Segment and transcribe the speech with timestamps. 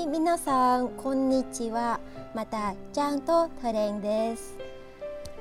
[0.00, 2.00] はい、皆さん、こんにちは。
[2.34, 4.56] また、ちゃんとトレンです。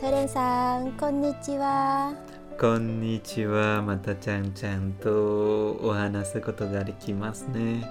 [0.01, 2.13] トレンさん、こんにちは。
[2.59, 3.81] こんにちは。
[3.81, 7.89] またちゃんちゃんとお話すことができますね。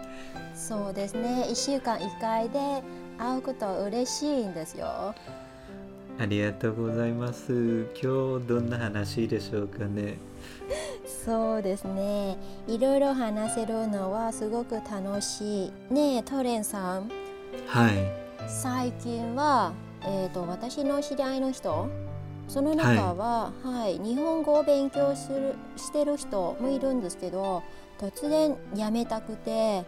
[0.54, 1.46] そうですね。
[1.48, 2.82] 1週間1回で
[3.16, 5.14] 会うこと嬉しいんですよ。
[6.18, 7.86] ありがとうございます。
[7.94, 10.18] 今日どんな話でしょうかね。
[11.28, 12.38] そうですね。
[12.66, 15.72] いろいろ話せるのはすごく楽しい。
[15.92, 17.10] ねえ、トレンさん。
[17.66, 18.28] はい。
[18.48, 21.86] 最近は、えーと、私の知り合いの人
[22.48, 27.62] その中は、はい、はい、日本語を勉強するしてる人もいるんですけど
[27.98, 29.84] 突然やめたくて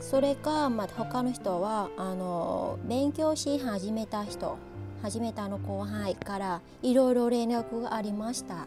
[0.00, 4.58] それか、まあ、他の人はあの勉強し始めた人
[5.02, 8.66] 始めたの後輩からいろいろ連絡がありました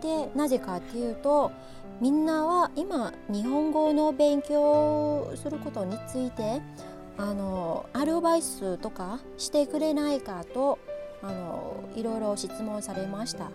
[0.00, 1.52] でなぜかっていうと
[2.00, 6.60] みんなは今日本語の勉強することについて
[7.16, 10.78] あのアドバイスとかしてくれないかと
[11.22, 13.50] あのいろいろ質問されました。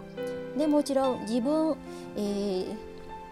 [0.58, 1.78] でもちろん自分、
[2.16, 2.76] えー、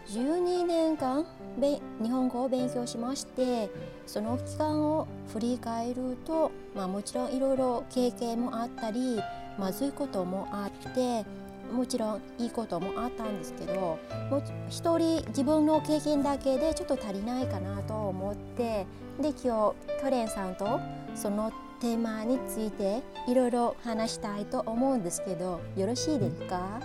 [0.07, 1.25] 12年間
[1.59, 3.69] 日本語を勉強しまして
[4.05, 9.19] その期間を振り返ると、まあ、もちろんいろいろ経験もあったり
[9.57, 11.25] まずいこともあって
[11.71, 18.85] もちろんいいこともあったんですけども一人自分の経験だけでちょっと足りないかなと思って
[19.21, 20.79] で今日トレンさんと
[21.15, 26.79] そのテーマについていろいろ話したいと思うんですけどよろしいですか？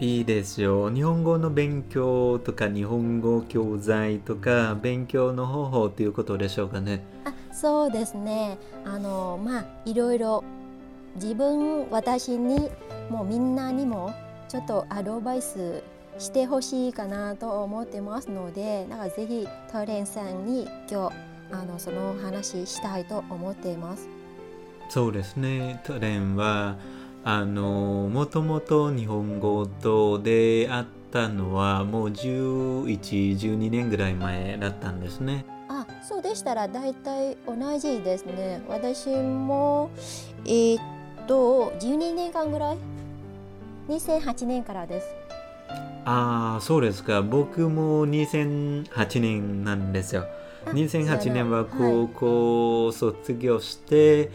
[0.00, 0.90] いいですよ。
[0.90, 7.02] 日本語の勉強とか日本語教材とか勉強の方法ということでしょうかね。
[7.24, 8.58] あそうですね。
[8.84, 10.44] あのまあいろいろ
[11.16, 12.70] 自分私に
[13.10, 14.14] もうみんなにも
[14.48, 15.82] ちょっとアドバイス
[16.18, 21.16] してほしいかなと思ってますのでなんかぜひトレンさんに今日
[21.52, 24.08] あのその話したいと思っています。
[24.88, 25.80] そうですね。
[25.84, 26.76] トレンは
[27.24, 35.44] あのもともと日本語と出会ったのはもう1112年ぐらい前だったんですね。
[35.68, 38.62] あそうでしたら大体同じですね。
[38.68, 39.90] 私も
[40.44, 40.78] えー、
[41.28, 42.78] っと12年間ぐらい
[43.88, 45.06] ？2008年からです。
[46.06, 47.20] ああそうですか。
[47.20, 50.24] 僕も2008年なんですよ。
[50.64, 54.30] 2008年は高校卒業して、はい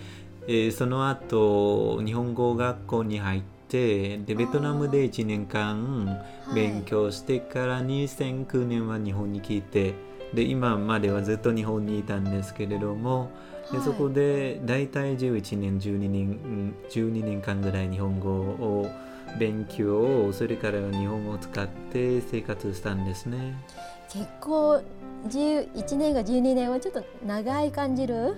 [0.45, 6.21] えー、その後日本語学校に入ってでベトナムで1年間
[6.53, 9.93] 勉強してから2009年は日本に来て
[10.33, 13.29] で今まではずっと日本にいたんですけれども
[13.72, 18.90] でそこで大体11年12年12年間ぐらい日本語を
[19.40, 23.56] 勉強それから日本語を使って生活したんですね。
[24.09, 24.81] 結構
[25.28, 28.35] 11年か12年はちょっと長い感じる？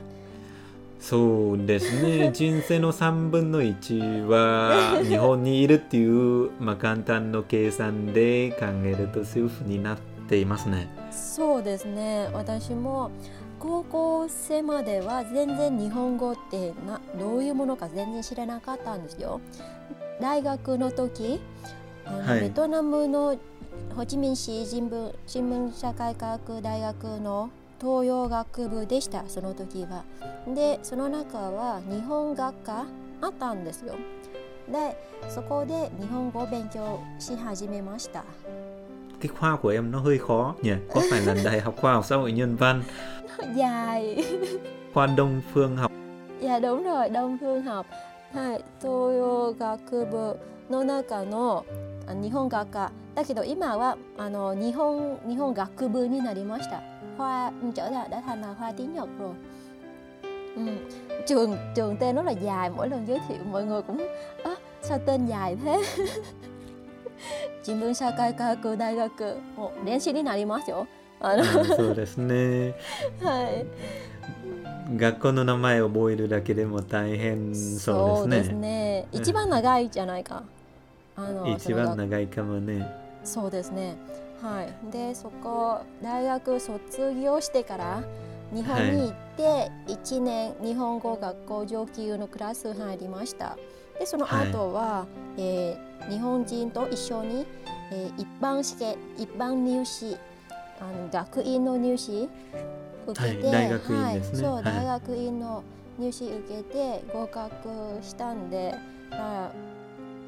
[1.00, 2.31] そうですね。
[2.34, 9.97] 人生の3分の1は日本にいるっていう、まあ、簡単の計算で考えるとそういうふうになっ
[10.30, 10.88] ていますね。
[11.12, 12.30] そうですね。
[12.34, 13.12] 私も
[13.65, 19.41] 高校生までは全然日本語ってなどういうものか全然知らなかったんですよ
[20.21, 21.41] 大学の時
[22.05, 23.35] あの、はい、ベトナムの
[23.95, 27.49] ホチミン市新聞新聞社会科学大学の
[27.81, 30.03] 東洋学部でしたその時は。
[30.53, 32.85] でその中は日本学科
[33.21, 33.95] あったんですよ。
[34.71, 34.95] で
[35.29, 38.23] そこで日本語を勉強し始めました。
[39.25, 42.16] cái khoa của em nó hơi khó nhỉ có phải là đại học khoa học xã
[42.16, 42.82] hội nhân văn
[43.56, 44.25] dài
[44.94, 45.92] khoa đông phương học
[46.41, 47.86] dạ đúng rồi đông phương học
[48.32, 50.38] はい東洋学部
[50.70, 51.64] の中の
[52.22, 56.81] 日本学科だけど今はあの日本日本学部になりました。
[57.20, 59.34] khoa trở lại đã thành là khoa tiếng Nhật rồi.
[60.56, 60.62] Ừ.
[61.26, 64.06] Trường trường tên rất là dài mỗi lần giới thiệu mọi người cũng
[64.44, 65.82] à, sao tên dài thế.
[67.63, 70.88] 新聞社会科学大学もう練習になりますよ。
[71.19, 72.75] あのそうですね。
[73.22, 73.66] はい。
[74.98, 77.80] 学校の名前を覚えるだけでも大変そうですね。
[77.80, 79.07] そうですね。
[79.12, 80.44] 一番長いじゃないか。
[81.16, 82.86] あの一番長いかもね。
[83.24, 83.95] そうですね。
[84.42, 88.04] はい、でそこ大学卒業してから
[88.54, 93.57] 日本に行って1年日本語学校上級のクラス入りました。
[94.00, 95.07] でその後は、は
[95.38, 97.45] い、えー、日本人と一緒に、
[97.92, 100.18] えー、一般試験一般入試
[100.80, 102.30] あの学院の入試
[103.07, 104.47] 受けて、はい、大学院ですね。
[104.47, 105.63] はい、そう、大学院の
[105.97, 107.69] 入試受けて合格
[108.01, 108.75] したんで、
[109.12, 109.51] まあ、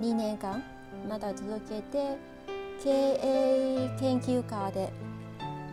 [0.02, 0.64] 2年間
[1.10, 2.18] また続けて
[2.84, 4.90] 経営研究科で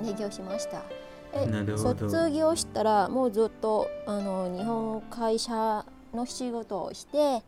[0.03, 0.83] 勉強しました。
[1.33, 7.43] えなるほど卒業したらもうずっとあの日本会社の仕事をして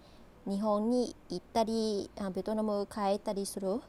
[0.46, 3.80] 日本に行ったりあベトナム帰ったりする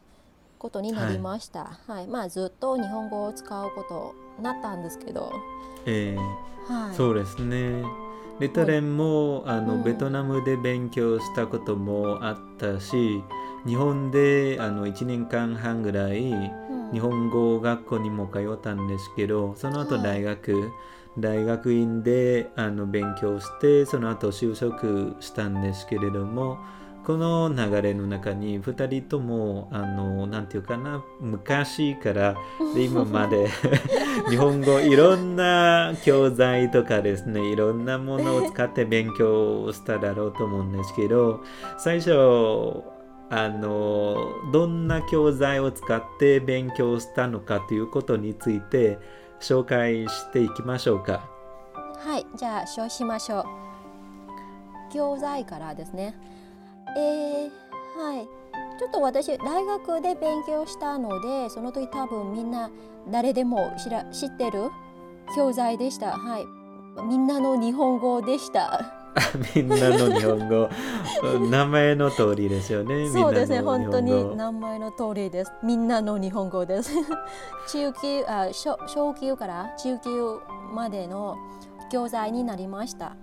[0.58, 2.08] ことになりました、はい。
[2.08, 5.32] まあずっと日本語を使うことになったんですけど、
[5.86, 6.16] え
[6.68, 7.84] はい、ーそうですね。
[8.40, 9.84] レタレンもあの、うん。
[9.84, 13.24] ベトナムで勉強したこともあったし
[13.66, 16.92] 日本であの1年間半ぐらいうん。
[16.92, 20.04] 日本語学校にも通ったんですけどその後はい。
[20.04, 20.72] 大学、
[21.20, 26.60] 大学院であの勉強してその後就職したんですけれども
[27.08, 32.36] この流れの中に2人ともあのなんていうかな昔から
[32.76, 33.48] で今まで
[34.30, 41.42] 日本語いろんな教材とかですねいろんなものを使って勉強しただろうと思うんですけど
[41.78, 42.12] 最初
[43.30, 44.18] あの
[44.52, 49.00] どんな教材を使って勉強したのかということについて
[49.40, 51.30] 紹介していきましょうか。
[51.98, 53.46] はい、じゃあそうしましょう。
[54.94, 56.16] 教材からですね。
[56.96, 57.50] えー、
[58.00, 58.28] はい。
[58.80, 62.70] ちょっと私大学で勉強したので、その時多分みんな
[63.10, 64.70] 誰でも知ら知ってる
[65.36, 66.18] 教材でした。
[66.18, 66.46] はい。
[67.04, 68.97] みんなの日本語でした。
[69.56, 70.70] みんなの日本語
[71.50, 73.10] 名前の通りですよね。
[73.10, 75.52] そうですね、本当に名前の通りです。
[75.64, 76.94] みんなの日本語です。
[77.68, 80.40] 中級あ小小級から中級
[80.74, 81.38] までの
[81.92, 83.16] 教材になりました。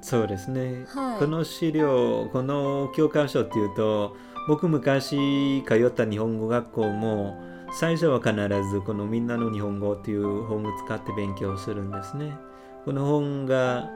[0.00, 0.84] そうですね。
[0.88, 4.16] はいこの資料、この教科書っていうと、
[4.48, 7.36] 僕昔通った日本語学校も、
[7.72, 8.34] 最初は必
[8.70, 12.36] ずこのみんなの日本語っていう本を使って勉強するんですね。
[12.84, 13.90] この本が、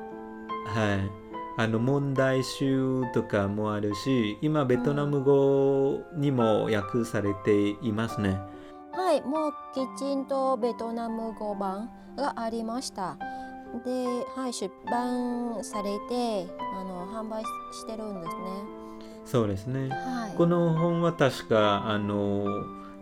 [0.67, 1.22] はい、
[1.59, 8.39] あの問題集とかもあるし、今ベトナム語にも訳されていますね。
[8.93, 13.17] はい、もうきちんとベトナム語版がありました。
[13.85, 18.43] で、はい、出版されてあの販売してるんですね。
[19.25, 19.89] そうですね。
[19.89, 20.37] はい。
[20.37, 22.47] この本は確かあの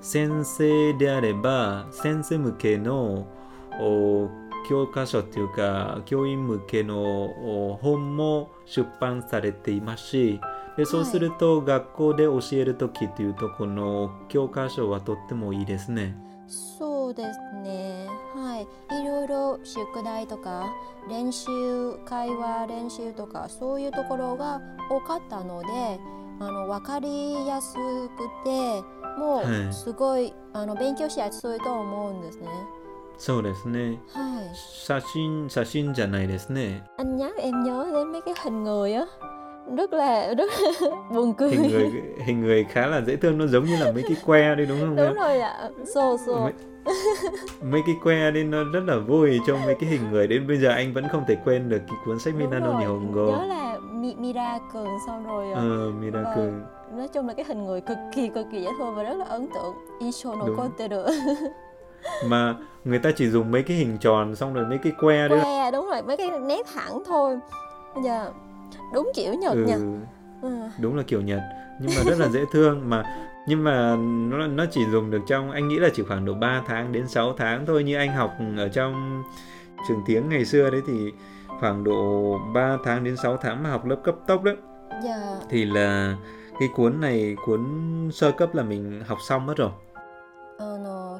[0.01, 3.27] 先生であれば先生向けの
[3.81, 4.29] お
[4.69, 7.01] 教科書っていうか教員向けの
[7.73, 10.41] お本も出版されていますし
[10.77, 16.17] でそうすると学校で教える時っていうとこの教科書はとってもいいですね。
[16.51, 18.09] そうですね。
[18.35, 20.65] はい、いろいろ宿題とか
[21.09, 21.47] 練習、
[22.05, 26.01] 会話練習とかそういうところが多かったので、
[26.41, 27.79] あの分かりやすく
[28.45, 28.83] て、
[29.19, 32.49] もはいうすごい、あの勉強しやすいと思うんですね。
[33.20, 33.98] そうですね。
[34.14, 34.56] はい。
[34.56, 36.82] 写真写真じゃないですね。
[36.98, 39.06] Anh nhắc em nhớ đến mấy cái hình người á,
[39.78, 40.52] rất là rất
[41.14, 41.50] buồn cười.
[41.50, 41.92] Hình người
[42.26, 44.80] hình người khá là dễ thương nó giống như là mấy cái que đấy đúng
[44.80, 44.96] không?
[44.96, 45.16] Đúng em?
[45.16, 45.70] rồi ạ.
[45.96, 46.40] Xô xô.
[46.40, 46.54] mấy,
[47.72, 50.58] mấy cái que đi nó rất là vui trong mấy cái hình người đến bây
[50.58, 52.80] giờ anh vẫn không thể quên được cái cuốn sách Đúng Minano rồi.
[52.82, 56.52] Nihongo Nhớ là Mi- Miracle xong rồi ờ, ờ, Miracle
[56.98, 59.26] nói chung là cái hình người cực kỳ cực kỳ dễ thương và rất là
[59.26, 59.74] ấn tượng.
[60.00, 60.56] Isho no Đúng.
[60.58, 61.02] koteru.
[62.27, 62.55] mà
[62.85, 65.71] người ta chỉ dùng mấy cái hình tròn xong rồi mấy cái que đấy Que
[65.71, 67.39] đúng rồi, mấy cái nét thẳng thôi.
[67.95, 68.33] Bây giờ
[68.95, 69.73] đúng kiểu Nhật ừ,
[70.43, 70.51] Ừ.
[70.81, 71.41] đúng là kiểu Nhật
[71.81, 73.03] nhưng mà rất là dễ thương mà
[73.49, 73.97] nhưng mà
[74.31, 77.09] nó nó chỉ dùng được trong anh nghĩ là chỉ khoảng độ 3 tháng đến
[77.09, 79.23] 6 tháng thôi như anh học ở trong
[79.89, 81.13] trường tiếng ngày xưa đấy thì
[81.61, 84.57] khoảng độ 3 tháng đến 6 tháng mà học lớp cấp tốc đấy
[85.05, 85.37] Dạ.
[85.51, 86.17] thì là
[86.61, 87.61] cái cuốn này cuốn
[88.13, 89.71] sơ cấp là mình học xong mất rồi
[90.59, 90.67] あ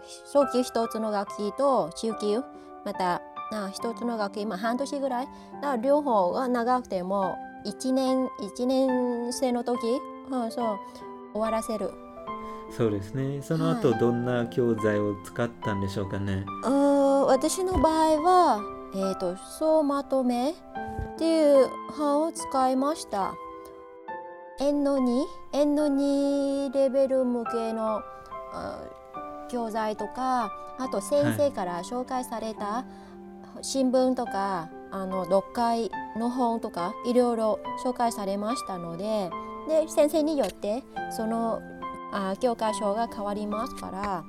[0.01, 2.43] の小級一つの楽器と中級
[2.85, 5.29] またあ一つの楽器、まあ、半年ぐらい。
[5.63, 9.79] ら両方が長くても1年一年生の時、
[10.31, 10.79] うん、そう。
[11.33, 11.91] 終わらせる。
[12.71, 13.43] そうですね。
[13.43, 14.01] その後はい。
[14.01, 18.63] どんな教材を使ったんでしょうかね、うーん私の場合は、
[18.95, 20.55] えー、と総まとめっ
[21.19, 23.35] ていう版を使いました。
[24.61, 28.03] N の2 N の2レベル向けの
[28.53, 28.79] あ
[29.51, 32.85] 教材とかあと先生から紹介された
[33.63, 39.31] 新聞とか、あの読解の本とかいろいろ紹介されましたので
[39.69, 41.61] で先生によってその
[42.13, 44.25] あ教科書が変わりますから。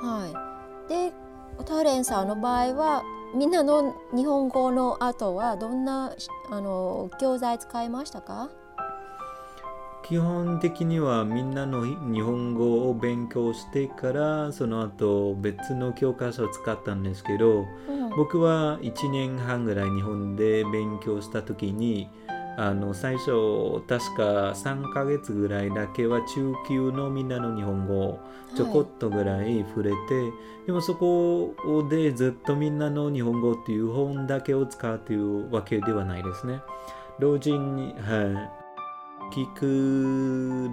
[0.00, 0.26] は
[0.86, 1.12] い、で
[1.64, 3.02] タレンさんの場合は
[3.34, 6.12] みんなの日本語の後はどんな
[6.50, 8.50] あの教材使いましたか？
[10.08, 22.08] 基本的にはみんなの日本語を勉強してからその後別の教科書を使ったんですけどうん僕は1年半ぐらい日本で勉強した時に
[22.56, 23.30] あの最初
[23.86, 28.18] 確か3ヶ月ぐらいだけは中級のみんなの日本語を
[28.56, 29.96] ちょこっとぐらい触れて、
[30.66, 31.54] でもそこ
[31.88, 36.60] でずっとみんなの日本語っていう本だけを使うというわけではないですね。
[37.20, 38.57] 同時に、はい、
[39.30, 40.70] 聞く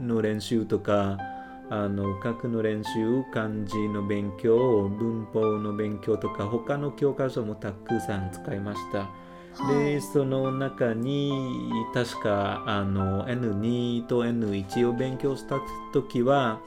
[0.00, 1.18] の練習とか
[1.70, 9.08] あの書くの練習漢字の勉強文法の勉強とか他の教科書もたくさん使いました。
[9.68, 15.60] でその中に確かあの N2 と N1 を勉強した
[15.92, 16.60] 時は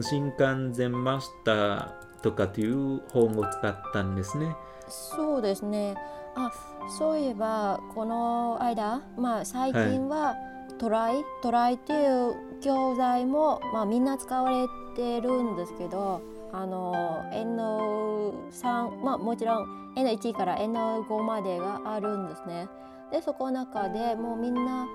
[0.00, 4.56] 新幹線マスターとかという本を使ったんですね。
[4.88, 5.94] そうですね。
[6.36, 6.52] あ
[6.98, 10.36] そういえばこの間、まあ、最近は
[10.78, 16.22] トライ、はい、トライっていう教材も、まあ、みんな使われてるんですけど
[16.52, 16.92] あの
[17.32, 22.68] N3 まあもちろん N1 から N5 までがあるんですね。
[23.10, 24.86] でそこの中でもうみんな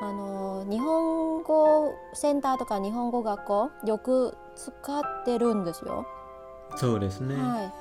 [0.00, 6.06] あの日本語センターとか日本語学校よく使ってるんですよ。
[6.76, 7.34] そうですね。
[7.34, 7.72] はい。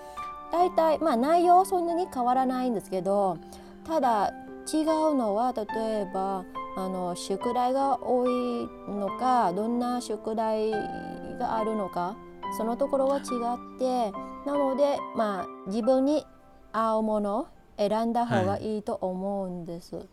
[0.51, 3.37] 大体まあ内容そんなに変わらないんですけど、
[3.85, 4.33] ただ
[4.71, 5.65] 違うのは例
[6.01, 6.45] えば
[6.77, 12.15] あの宿題が多いのかどんな宿題があるのか
[12.57, 14.11] そのところは違って
[14.45, 16.25] なのでまあ自分に
[16.71, 20.05] 合うものを選んだ方がいいと思うんです、はい、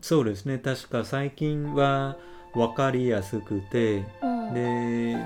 [0.00, 0.58] そうですね。
[0.58, 2.16] 確か最近は
[2.54, 5.16] 分かりやすくて、うん、で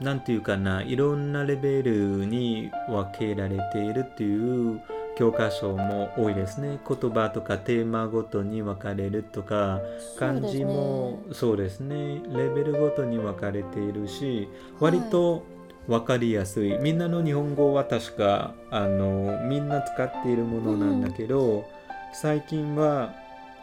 [0.00, 4.80] なんていうかないろんなレベルに分けられているっていう
[5.16, 6.80] 教科書も多いですね。
[6.86, 9.80] 言葉とかテーマごとに分かれるとか
[10.18, 12.20] 漢字もそうですね。
[12.32, 14.48] レベルごとに分かれているし
[14.80, 15.44] 割と
[15.86, 16.76] 分かりやすい。
[16.78, 21.64] みんなの日本語は確かあのみんな使っているものなんだけど、うん、
[22.12, 23.14] 最近は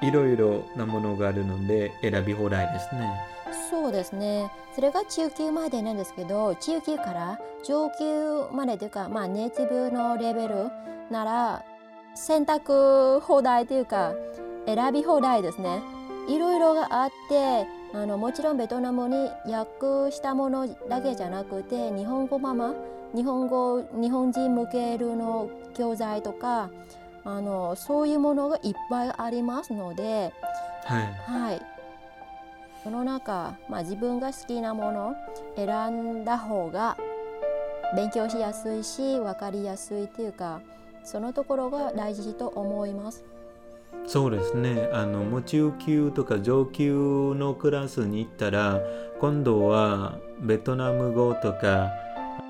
[0.02, 3.32] いろいろなものがあるので選び放題ですね。
[3.70, 10.70] そうですねそれが中級までなんですけど中級から上級までというか、まあ、ネイティブのレベル
[11.10, 11.64] なら
[12.16, 14.14] 選択放題というか
[14.66, 15.82] 選び放題ですね
[16.28, 22.74] いろいろがあってあのもちろんベトナムに訳したものだけじゃなくて日本語ママ
[23.14, 26.70] 日本語日本人向けの教材とか
[27.24, 30.34] あのそういうものがいっぱいありますので、
[30.86, 31.62] はい、はい、
[32.84, 35.16] その中、まあ、自分が好きなものを
[35.56, 36.98] 選んだ方が
[37.96, 40.62] 勉強しやすいし分かりやすいというか
[41.04, 43.24] そのところが大事と思います。
[44.08, 44.90] そうですね。
[44.94, 48.80] あのもう中級とか上級のクラスに行ったら
[49.20, 51.92] 今度はベトナム語とか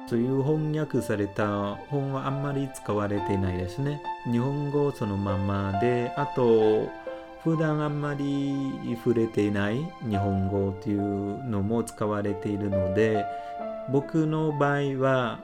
[0.08, 4.01] そういう翻訳された本はあんまり使われてないですね。
[4.29, 6.89] 日本語そのままであと
[7.43, 8.53] 普段あんまり
[9.03, 9.77] 触れていない
[10.08, 13.25] 日本語というのも使われているので
[13.91, 15.39] 僕の場合は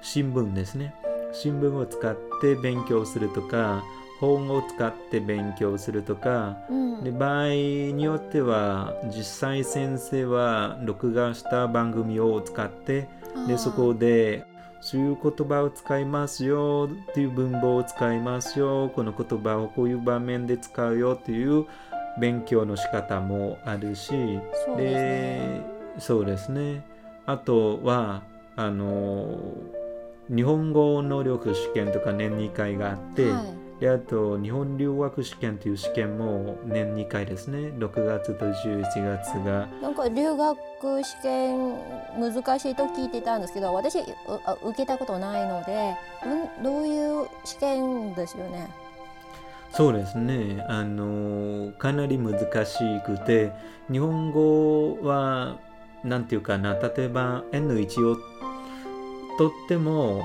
[0.00, 0.94] 新聞ですね。
[1.32, 3.84] 新聞を使って勉強するとか
[4.20, 13.08] 本を使って勉強するとか、うん、で場合によっては実際先生は録画した番組を使って
[13.46, 14.44] でそこで
[14.80, 21.66] そういう言葉を使いますよっていう文法を使いますよこの言葉をこういう場面で使うよっていう
[22.20, 24.08] 勉強の仕方もあるし
[24.64, 25.76] そうですね。
[25.98, 26.84] そうですね。
[27.26, 28.22] あとは
[28.54, 29.38] あの
[30.28, 37.74] 日本語能力試験とか年2回があって、はいであと日本留学試験という試験も年2回ですね。
[37.76, 39.66] 6月と11月が。
[39.82, 41.74] なんか留学試験
[42.18, 44.08] 難しいと聞いてたんですけど私受
[44.74, 45.94] けたことないので
[46.62, 48.68] どういう試験ですよね？
[49.72, 50.64] そうですね。
[50.68, 53.52] あのかなり難しくて
[53.92, 55.58] 日本語は
[56.02, 56.74] なんていうかな。
[56.74, 58.16] 例えば N1 を
[59.36, 60.22] とっても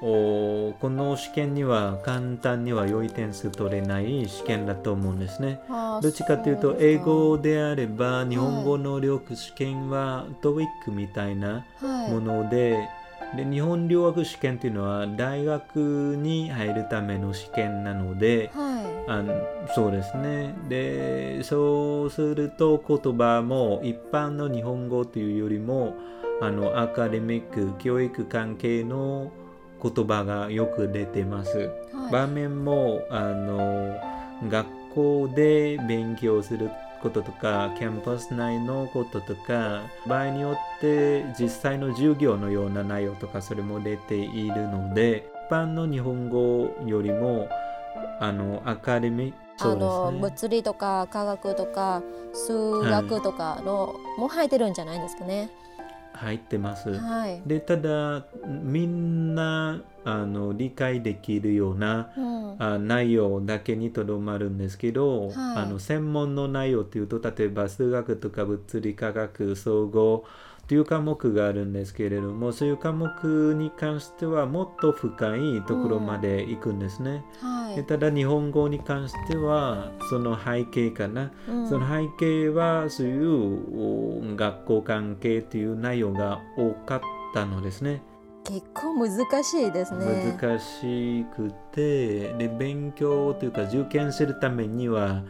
[0.00, 5.60] この試験には簡単には良い点数取れない試験だと思うんですね。
[6.02, 11.64] どっちかというと英語であれば日本語能力試験は TOEIC みたいな
[12.10, 12.88] もので
[13.18, 19.34] はい、で日本留学試験というのは大学に入るための試験なので、はい、あの
[19.74, 20.54] そうですね。
[20.68, 25.94] でそうすると言葉も一般の日本語というよりも
[26.42, 29.32] あのアカデミック教育関係の
[29.82, 31.70] 言葉がよく出てます。
[31.92, 33.96] はい、場面もあの
[34.48, 36.70] 学校で勉強する
[37.02, 47.48] こととかキャンパス内のこととか場合によって実際の授業のような内容とかそれも出ているので一般の日本語よりも
[48.18, 52.02] あのアカデミッあの、物理とか科学とか
[52.34, 55.48] 数学とかの、も入ってるんじゃないですかね。
[56.16, 56.90] 入ってます。
[56.90, 57.42] はい。
[57.46, 62.36] でただみんなあの理解できるようなうん。
[62.58, 70.24] あ内容だけにとどまるんですけど、はいあの専門の内容っていうと例えば数学とか物理科学総合
[70.66, 77.24] という科目があるんですけれどもそういう科目に関してはもっと深いところまで行くんですね。
[77.40, 77.65] はい。
[77.76, 87.00] でただ日本語に関してはその背景かな、うんその背景はそういうお学校関係という内容が多かっ
[87.34, 88.02] たのですね。
[88.44, 90.36] 結構難しいですね。
[90.40, 95.22] 難しくてで勉強というか受験するためには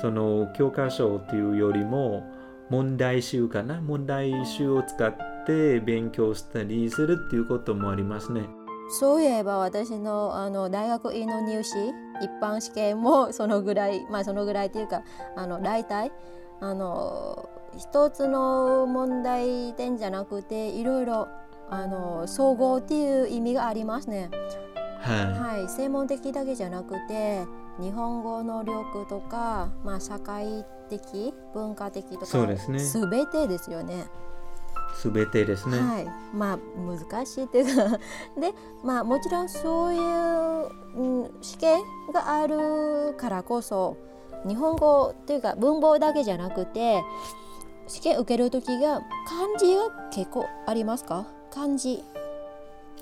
[0.00, 2.26] その教科書というよりも
[2.68, 5.14] 問題集かな問題集を使っ
[5.46, 8.48] て勉強したりするっていうこともありますね。
[8.92, 11.88] そういえば私のあの大学院の入試
[12.20, 15.02] 一般試験も そのぐらいまあそのぐらいっていうか
[15.34, 16.12] あの大体
[16.60, 21.28] あの一つの問題点じゃなくていろいろ
[21.70, 24.30] あの総合っていう意味がありますね。
[25.00, 27.44] ははい、専門的だけじゃなくて
[27.80, 34.04] 日本語能力とか、まあ、社会的文化的とかそうですね全てですよね。
[34.94, 35.78] すべてですね。
[35.78, 37.98] はい、まあ難しいっていうか
[38.38, 41.82] で まあもちろんそういう、うん、試験
[42.12, 43.96] があるからこそ
[44.46, 47.02] 日本語というか文法だけじゃなくて
[47.88, 51.26] 試験受ける時が漢字は結構ありますか？
[51.50, 52.02] 漢字。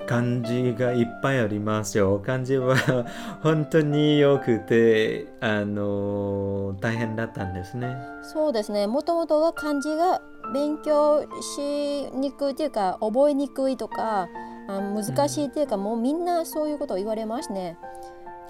[0.07, 2.21] 漢字がいっぱいありますよ。
[2.25, 2.76] 漢字は
[3.42, 7.97] 本当によくてあの大変だったんですね。
[8.23, 10.21] そうですねもともとは漢字が
[10.52, 11.23] 勉強
[11.57, 14.28] しにくいっていうか覚えにくいとか
[14.69, 17.76] あ難しいっていうか、もうみんなそういうことを言われますね。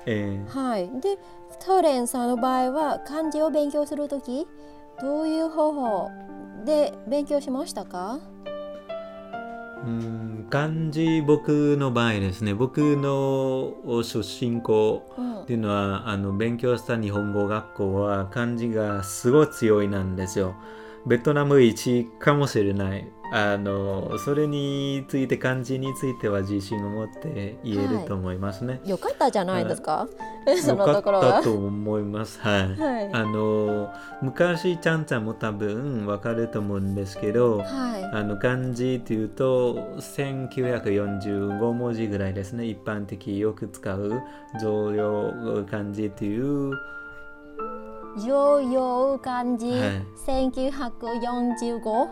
[0.07, 1.19] えーはい、で
[1.65, 4.47] トレンさんの場合は漢字を勉強するとき
[5.01, 6.11] どういう方法
[6.65, 8.19] で勉強しましたか？
[9.85, 20.55] うん漢字僕の場合ですね僕の出身校うんっていうのはあの勉強した日本語学校は漢字がすごい強いなんですよ。
[21.07, 23.11] ベトナム一かもしれない。
[23.33, 28.81] あのそれについて漢字については自信を持って言えると思いますね。
[28.85, 30.09] よかったじゃないですか、
[30.61, 31.43] そよかのところはった。
[31.43, 32.41] と思います。
[32.41, 32.77] はい。
[32.77, 33.89] はい、あの
[34.21, 44.23] 昔ちゃんちゃんも多分わかると思うんですけど、はあの漢字っていうと1945文字ぐらいですね一般的よく使う
[44.61, 46.73] 常用漢字っていう
[48.17, 50.03] い、常用漢字、はい。
[50.27, 52.09] 1945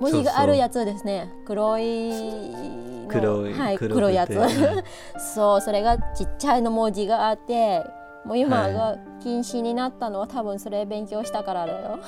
[0.00, 1.32] 文字があるやつですね。
[1.46, 3.08] 黒いの。
[3.08, 4.50] 黒いはい、黒いやつ、はい
[5.34, 7.84] そうそれがちっちゃいの文字があって
[8.24, 11.98] もう今はいが禁止になったのは多分それ勉強したからだよ。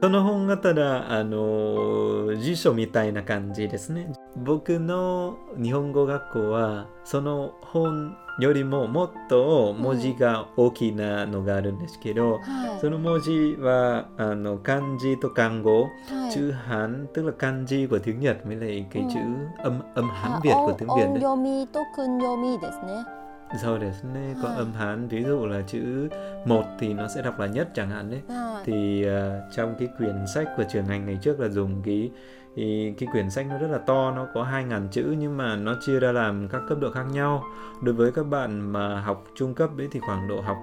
[0.00, 19.20] その本がただあの辞書みたいな感じですね僕の日本語学校はその本よりももっと文字が大きなのがあるんですけど、はいその文字はあの漢字と漢語はい Hán tức là kanji của tiếng Nhật với lại cái chữ
[19.62, 21.22] âm âm Hán あ Việt 音 của tiếng Việt 音 đấy.
[21.22, 23.19] 読みと訓読みですね。
[23.52, 24.54] Đấy này, có À.
[24.54, 26.08] âm Hán ví dụ là chữ
[26.44, 28.20] một thì nó sẽ đọc là nhất chẳng hạn đấy.
[28.28, 32.10] はい Thì à, trong cái quyển sách của trường hành ngày trước là dùng cái
[32.56, 35.74] thì cái quyển sách nó rất là to nó có 2.000 chữ nhưng mà nó
[35.80, 37.44] chia ra làm các cấp độ khác nhau
[37.82, 40.56] đối với các bạn mà học trung cấp đấy thì khoảng độ học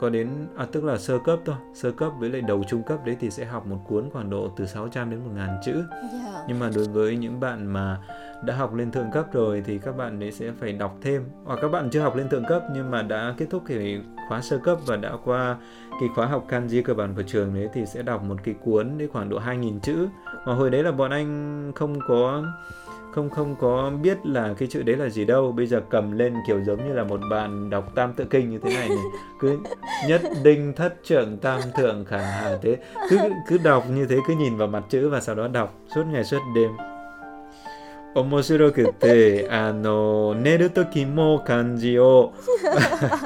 [0.00, 1.56] có đến à, tức là sơ cấp thôi.
[1.74, 4.48] Sơ cấp với lại đầu trung cấp đấy thì sẽ học một cuốn khoảng độ
[4.56, 5.72] từ 600 đến 1000 chữ.
[5.72, 6.44] Yeah.
[6.48, 7.98] nhưng mà đối với những bạn mà
[8.44, 11.24] đã học lên thượng cấp rồi thì các bạn đấy sẽ phải đọc thêm.
[11.44, 14.40] Hoặc các bạn chưa học lên thượng cấp nhưng mà đã kết thúc cái khóa
[14.40, 15.56] sơ cấp và đã qua
[16.00, 18.98] cái khóa học kanji cơ bản của trường đấy thì sẽ đọc một cái cuốn
[18.98, 20.08] đấy khoảng độ 2.000 chữ.
[20.46, 22.42] Mà hồi đấy là bọn anh không có
[23.12, 25.52] không không có biết là cái chữ đấy là gì đâu.
[25.52, 28.58] Bây giờ cầm lên kiểu giống như là một bạn đọc tam tự kinh như
[28.58, 28.98] thế này này.
[29.40, 29.58] Cứ
[30.08, 32.76] nhất đinh thất trưởng tam thượng khả hà thế.
[33.10, 33.18] Cứ
[33.48, 36.24] cứ đọc như thế, cứ nhìn vào mặt chữ và sau đó đọc suốt ngày
[36.24, 36.70] suốt đêm.
[38.14, 42.32] 面白くてあの寝る時も漢字を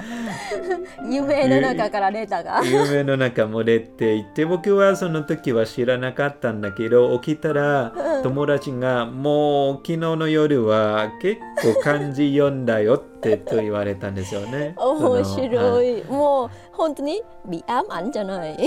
[1.09, 2.63] 夢の中から出たが。
[2.65, 7.93] 夢の中も出ていて僕はその時は知らなかったんだけど起きたら
[8.23, 13.14] 友達がもう昨日の夜は結構漢字読んだよって
[13.46, 14.74] と言われたんですよね。
[14.78, 16.04] 面その白はいい。
[16.06, 18.58] もう本当にbị ám ảnh じゃない。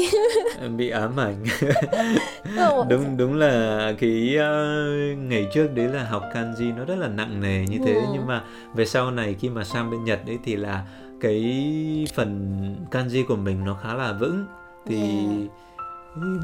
[0.77, 1.45] bị ám ảnh
[2.71, 7.09] Ồ, đúng đúng là cái uh, ngày trước đấy là học kanji nó rất là
[7.09, 8.01] nặng nề như thế Ừ.
[8.13, 10.83] nhưng mà về sau này khi mà sang bên Nhật đấy thì là
[11.21, 14.45] cái phần kanji của mình nó khá là vững
[14.87, 15.51] thì Yeah.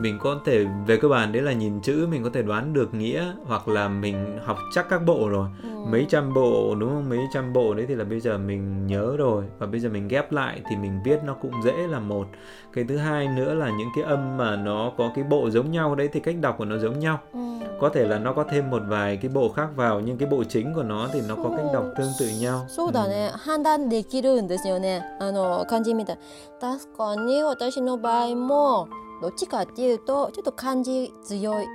[0.01, 2.95] mình có thể về cơ bản đấy là nhìn chữ mình có thể đoán được
[2.95, 5.69] nghĩa hoặc là mình học chắc các bộ rồi Ừ.
[5.91, 9.15] mấy trăm bộ đúng không mấy trăm bộ đấy thì là bây giờ mình nhớ
[9.19, 12.27] rồi và bây giờ mình ghép lại thì mình viết nó cũng dễ là một
[12.73, 15.95] cái thứ hai nữa là những cái âm mà nó có cái bộ giống nhau
[15.95, 17.39] đấy thì cách đọc của nó giống nhau Ừ.
[17.81, 20.45] có thể là nó có thêm một vài cái bộ khác vào nhưng cái bộ
[20.45, 26.19] chính của nó thì nó có cách đọc tương tự nhau そうだね、判断できるんですよねあの漢字見たら
[26.61, 28.89] 確かに私の場合も
[29.24, 31.68] どっちかっていうとちょっと漢字強い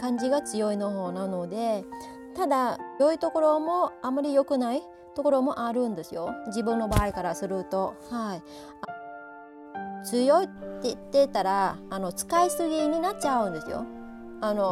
[0.00, 1.84] 漢字が強いの方なので
[2.36, 4.82] ただ良いところもあまり良くない
[5.16, 6.32] ところもあるんですよ。
[6.46, 7.94] 自分の場合からすると。
[8.08, 8.42] はい。
[10.00, 13.84] あ強いって言ってたらあの使いすぎになっちゃうんですよ。
[14.40, 14.70] あの、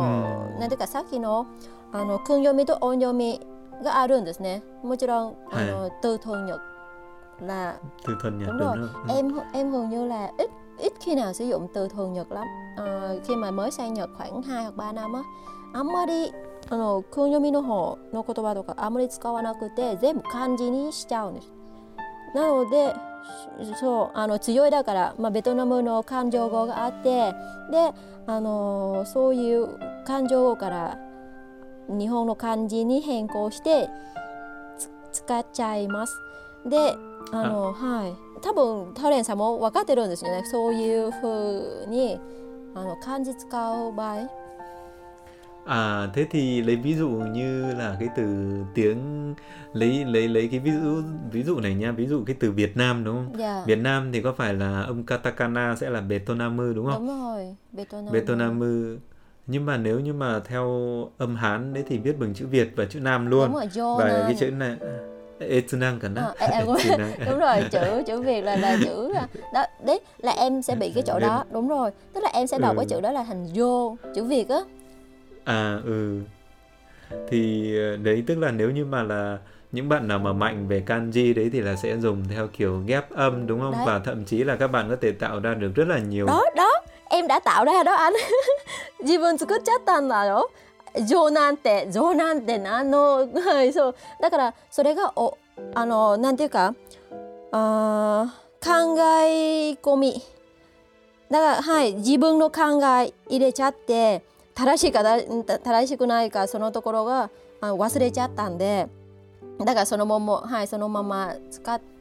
[0.54, 0.60] うん。
[0.60, 1.46] なんていうかさっきの
[1.92, 3.40] あの訓読みと音読み
[3.84, 4.62] があるんですね。
[4.82, 6.60] もちろんあの、từ thuần nhật
[7.40, 7.74] là
[8.06, 8.76] đúng rồi
[9.08, 12.46] em em hầu như là ít ít khi nào sử dụng từ thuần nhật lắm.
[12.76, 15.22] Ờ, khi mà mới sang Nhật khoảng 2 hoặc 3năm á
[15.72, 16.32] あんまり
[16.68, 21.52] あの訓読みの方の言葉とかあんまり使わなくて全部漢字にしちゃうんです。
[22.34, 22.94] なので
[23.80, 27.32] そうあの強いだから、まあ、ベトナムの感情語があって
[27.70, 27.92] で
[28.26, 29.68] あのそういう
[30.04, 30.98] 感情語から
[31.88, 33.88] 日本の漢字に変更して
[35.12, 36.29] 使っちゃいます。
[36.69, 36.95] で
[37.31, 41.27] あのはい多分タレンさんも分かってるんですよねそういうふ
[41.85, 42.19] うに
[42.75, 43.47] あの漢字使
[43.87, 44.27] う場合
[45.67, 48.23] À thế thì lấy ví dụ như là cái từ
[48.73, 49.33] tiếng
[49.73, 52.77] lấy lấy lấy cái ví dụ ví dụ này nha, ví dụ cái từ Việt
[52.77, 53.39] Nam đúng không?
[53.39, 57.07] dạ Việt Nam thì có phải là âm katakana sẽ là Betonamu đúng không?
[57.07, 58.97] đúng rồi Vietnam Betonamu.
[59.47, 60.67] Nhưng mà nếu như mà theo
[61.17, 63.45] âm Hán đấy thì viết bằng chữ Việt và chữ Nam luôn.
[63.45, 64.21] đúng rồi do Và Nam.
[64.25, 64.77] cái chữ này
[65.48, 66.22] Etunang cả nè.
[66.38, 66.48] Ờ,
[67.26, 69.12] đúng rồi, chữ chữ Việt là là chữ
[69.54, 71.90] đó đấy là em sẽ bị cái chỗ đó, đúng rồi.
[72.12, 72.80] Tức là em sẽ đọc ừ.
[72.80, 74.60] cái chữ đó là thành vô, chữ Việt á.
[75.44, 76.20] À ừ.
[77.28, 79.38] Thì ờ, đấy tức là nếu như mà là
[79.72, 83.10] những bạn nào mà mạnh về kanji đấy thì là sẽ dùng theo kiểu ghép
[83.10, 83.72] âm đúng không?
[83.72, 83.82] Đấy.
[83.86, 86.26] Và thậm chí là các bạn có thể tạo ra được rất là nhiều.
[86.26, 86.70] Đó, đó,
[87.08, 88.12] em đã tạo ra đó anh.
[88.98, 90.42] Jibun tsukuchatta naro.
[91.06, 93.94] 情なんて情なんて何のはいそう。
[94.20, 95.38] だからそれがお
[95.74, 96.74] あのなんていうか
[97.52, 100.22] あ考え込み。
[101.30, 104.24] だからはい自分の考え入れちゃって
[104.54, 108.88] 正しいか正しくないかそのところがあ忘れちゃったんで。
[109.58, 111.99] だからそのままはいそのまま使って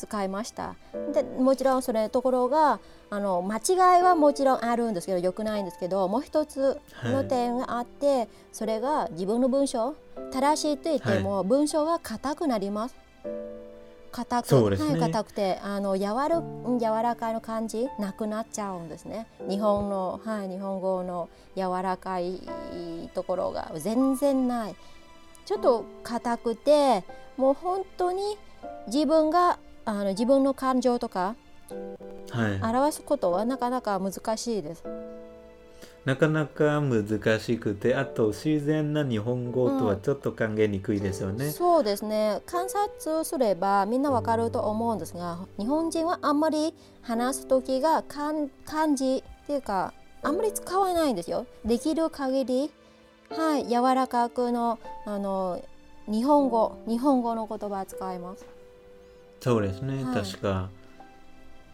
[0.00, 0.74] 使いました。
[1.12, 9.94] でもちろんそれところがあの間違いはもちろんあるんですけどよくないんですけどもう一つの点があって、それが自分の文章。
[10.32, 12.94] 正しいと言っても、文章が硬くなります。
[14.12, 14.76] 硬くね。
[14.76, 19.26] はい、硬くてあの柔る柔らかいの感じなくなっちゃうんですね。
[19.48, 22.40] 日本の、はい、日本語の柔らかい
[23.14, 24.76] ところが全然ない。
[25.44, 27.04] ちょっと硬くて
[27.36, 28.38] もう本当に
[28.86, 29.58] 自分が
[29.90, 31.34] あの自分の感情とか
[32.30, 32.60] はい。
[32.62, 34.84] 表すことはなかなか難しいです。
[36.04, 41.50] なかなか難しくて、あと自然な日本語とはちょっと考えにくいですよね。
[41.50, 48.32] そうですね観察すればみんなわかると思うんですが日本人はあんまり話す時が漢
[48.64, 52.70] 漢字っていうかあんまり使わないんですよできる限り
[53.30, 55.62] はい柔らかくのあの
[56.06, 58.46] 日本語日本語の言葉使います
[59.40, 60.14] そうですね、はい。
[60.14, 60.68] 確か。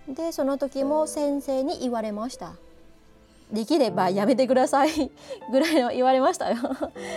[0.08, 2.54] でその時も先生に言われました。
[3.52, 4.90] できればやめてください。
[5.50, 6.56] ぐらいの言われましたよ。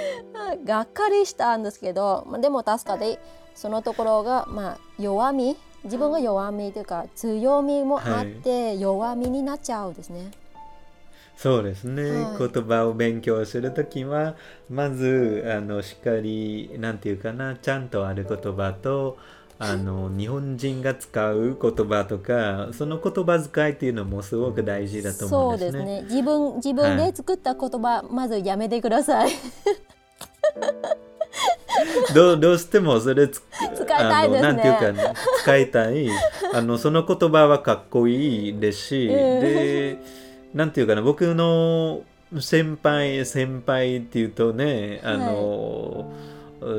[0.65, 3.19] がっかりしたんですけどまあでも確かで
[3.55, 10.31] そのところがまあ弱み自分が弱みというか強みもあって弱みになっちゃうんですね、
[11.37, 12.37] そうですね、はい。
[12.37, 14.35] 言葉を勉強するときは
[14.69, 19.17] まずあのしっかりなんていうかなちゃんとある言葉と
[19.61, 25.71] あの日本人が使う言葉とかその言葉遣いっていうのもすごく大事だと思そううんでね。
[25.71, 26.01] ですすね。
[26.03, 29.31] 自分自分で作った言葉、まずやめてください。
[32.15, 33.41] どうどうしてもそれつ
[33.75, 34.47] 使いたいですね。
[34.47, 36.07] なんていうかね使いたい。
[36.53, 39.13] あのその言葉はかっこいいですし、うん。
[39.41, 39.97] で
[40.53, 42.01] なんていうかな僕の
[42.39, 46.11] 先輩先輩っていうとねあの、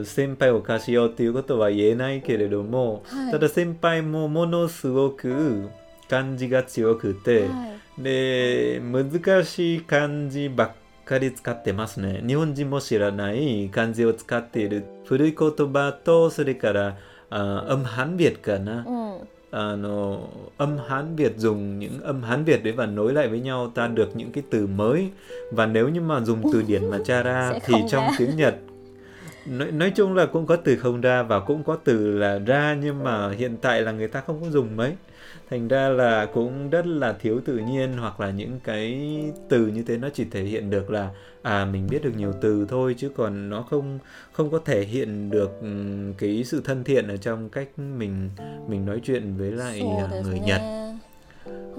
[0.05, 5.69] 先輩を貸しようっていうことは言えないけれども、はいただ先輩もものすごく
[6.09, 10.71] 漢字が強くて、はいで難しい漢字ばっ
[11.05, 16.97] かり使ってますね日本人も知らない漢字を使っている古い言葉とそれから
[17.31, 20.19] à, âm Hán Việt cả na うん、à, nó
[20.57, 23.87] âm Hán Việt dùng những âm Hán Việt đấy và nối lại với nhau ta
[23.87, 25.11] được những cái từ mới
[25.51, 28.57] và nếu như mà dùng từ điển mà tra ra thì trong tiếng Nhật
[29.51, 32.77] nói, nói chung là cũng có từ không ra và cũng có từ là ra
[32.83, 34.93] nhưng mà hiện tại là người ta không có dùng mấy.
[35.51, 39.01] Thành ra là cũng rất là thiếu tự nhiên hoặc là những cái
[39.49, 41.11] từ như thế nó chỉ thể hiện được là
[41.43, 43.99] à mình biết được nhiều từ thôi chứ còn nó không
[44.33, 45.69] không có thể hiện được ừ,
[46.19, 48.31] cái sự thân thiện ở trong cách mình
[48.69, 50.61] mình nói chuyện với lại à, người Nhật.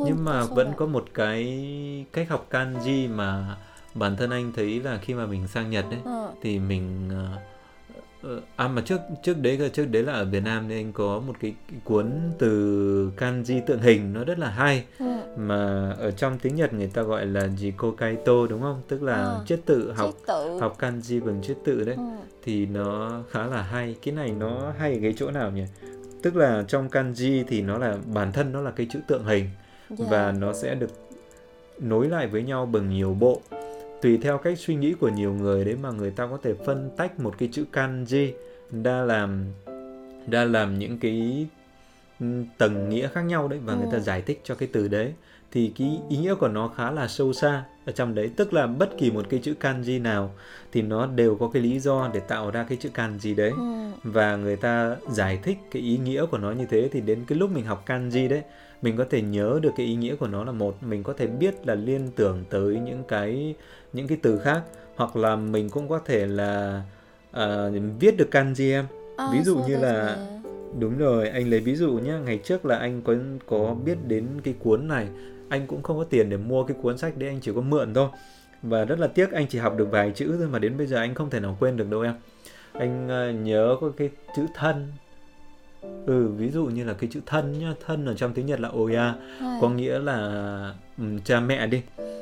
[0.06, 1.66] Nhưng mà vẫn có một cái
[2.14, 3.56] cách học kanji mà
[3.94, 6.00] bản thân anh thấy là khi mà mình sang Nhật đấy
[6.42, 7.38] thì mình à,
[8.24, 11.20] Ờ, à mà trước trước đấy trước đấy là ở Việt Nam nên anh có
[11.20, 15.06] một cái, cái cuốn từ kanji tượng hình nó rất là hay ừ.
[15.38, 19.24] mà ở trong tiếng Nhật người ta gọi là jiko kaito đúng không tức là
[19.24, 19.44] ừ.
[19.46, 20.60] chiết tự học chiết tự.
[20.60, 22.04] học kanji bằng chiết tự đấy ừ.
[22.44, 25.64] thì nó khá là hay cái này nó hay cái chỗ nào nhỉ
[26.22, 29.50] tức là trong kanji thì nó là bản thân nó là cái chữ tượng hình
[30.00, 30.12] yeah.
[30.12, 30.92] và nó sẽ được
[31.80, 33.42] nối lại với nhau bằng nhiều bộ
[34.02, 36.90] tùy theo cách suy nghĩ của nhiều người đấy mà người ta có thể phân
[36.98, 38.32] tách một cái chữ kanji
[38.84, 39.46] ra làm
[40.32, 41.48] ra làm những cái
[42.58, 44.04] tầng nghĩa khác nhau đấy và người ta Ừ.
[44.04, 45.14] giải thích cho cái từ đấy.
[45.52, 48.32] Thì cái ý nghĩa của nó khá là sâu xa ở trong đấy.
[48.36, 50.32] Tức là bất kỳ một cái chữ kanji nào
[50.72, 53.52] thì nó đều có cái lý do để tạo ra cái chữ kanji đấy.
[53.58, 57.38] うん、và người ta giải thích cái ý nghĩa của nó như thế thì đến cái
[57.38, 58.42] lúc mình học kanji đấy
[58.82, 61.28] mình có thể nhớ được cái ý nghĩa của nó là một mình có thể
[61.28, 63.56] biết là liên tưởng tới những cái
[63.94, 64.62] những cái từ khác
[64.96, 66.84] hoặc là mình cũng có thể là
[67.30, 68.86] uh, viết được kanji em.
[69.34, 70.28] Ví dụ như là
[70.80, 73.14] đúng rồi anh lấy ví dụ nhé ngày trước là anh có
[73.46, 75.08] có biết đến cái cuốn này
[75.50, 77.94] anh cũng không có tiền để mua cái cuốn sách đấy anh chỉ có mượn
[77.94, 78.10] thôi.
[78.64, 80.98] Và rất là tiếc anh chỉ học được vài chữ thôi mà đến bây giờ
[80.98, 82.14] anh không thể nào quên được đâu em.
[82.72, 84.92] Anh uh, nhớ có cái chữ thân
[86.06, 88.70] ừ ví dụ như là cái chữ thân nhá thân ở trong tiếng Nhật là
[88.70, 89.14] oya.
[89.40, 90.18] はい có nghĩa là
[90.98, 91.82] ừm, cha mẹ đi.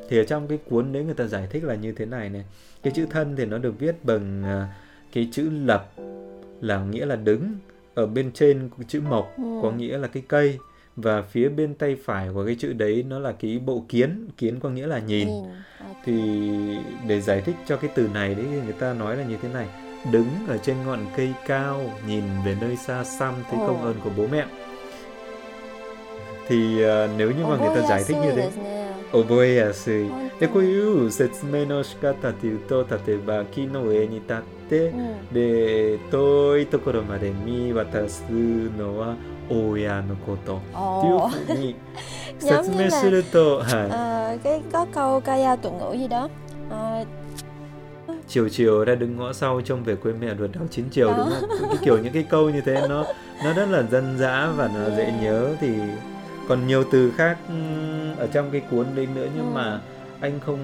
[0.10, 2.45] Thì ở trong cái cuốn đấy người ta giải thích là như thế này này.
[2.84, 4.67] Cái chữ thân thì nó được viết bằng à,
[5.13, 5.91] cái chữ lập
[6.62, 7.52] là nghĩa là đứng
[7.95, 9.43] ở bên trên chữ mộc Ừ.
[9.63, 10.58] có nghĩa là cái cây.
[10.95, 14.28] Và phía bên tay phải của cái chữ đấy nó là cái bộ kiến.
[14.38, 15.28] Kiến có nghĩa là nhìn.
[15.28, 15.43] Nhìn
[15.80, 16.22] à, thì
[17.08, 19.67] để giải thích cho cái từ này đấy người ta nói là như thế này
[20.12, 23.67] đứng ở trên ngọn cây cao nhìn về nơi xa xăm thấy Ồ.
[23.67, 24.45] công ơn của bố mẹ
[26.47, 28.35] thì à, nếu như mà người 覚 ta え giải やす thích い như で
[28.35, 28.79] thế すね
[29.12, 34.38] 覚えやすい本当でこういう説明の仕方っていうと例えば木の上に立っ
[34.69, 39.15] て、うんで遠いところまで見渡すのは
[39.49, 41.75] 親のことっていう哦，ふうに
[42.39, 46.29] 説明すると、はい、à, cái có câu kaya tuần ngữ gì đó
[46.69, 47.03] à,
[48.30, 51.18] chiều chiều ra đứng ngõ sau trông về quê mẹ ruột đảo chín chiều Đó.
[51.18, 53.06] đúng không cái kiểu những cái câu như thế nó
[53.44, 55.22] nó rất là dân dã và nó dễ Yeah.
[55.24, 55.70] nhớ thì
[56.50, 57.38] còn nhiều từ khác
[58.18, 59.52] ở trong cái cuốn đấy nữa nhưng Ừ.
[59.56, 59.80] mà
[60.22, 60.60] anh không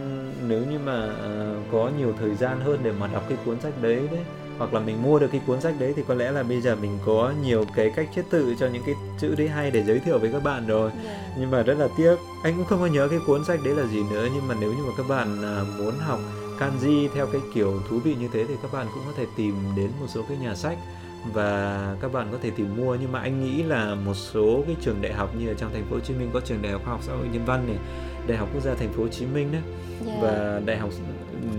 [0.48, 3.74] nếu như mà ờ, có nhiều thời gian hơn để mà đọc cái cuốn sách
[3.82, 4.20] đấy đấy
[4.58, 6.76] hoặc là mình mua được cái cuốn sách đấy thì có lẽ là bây giờ
[6.82, 10.00] mình có nhiều cái cách chiết tự cho những cái chữ đấy hay để giới
[10.00, 11.18] thiệu với các bạn rồi dạ.
[11.40, 13.84] nhưng mà rất là tiếc anh cũng không có nhớ cái cuốn sách đấy là
[13.88, 16.20] gì nữa nhưng mà nếu như mà các bạn à, muốn học
[16.59, 19.55] kanji theo cái kiểu thú vị như thế thì các bạn cũng có thể tìm
[19.77, 20.79] đến một số cái nhà sách
[21.33, 24.77] và các bạn có thể tìm mua nhưng mà anh nghĩ là một số cái
[24.81, 26.81] trường đại học như ở trong thành phố Hồ Chí Minh có trường đại học
[26.85, 27.77] khoa học xã hội nhân văn này
[28.27, 29.63] đại học quốc gia thành phố Hồ Chí Minh đấy
[30.07, 30.13] Dạ.
[30.23, 30.91] và đại học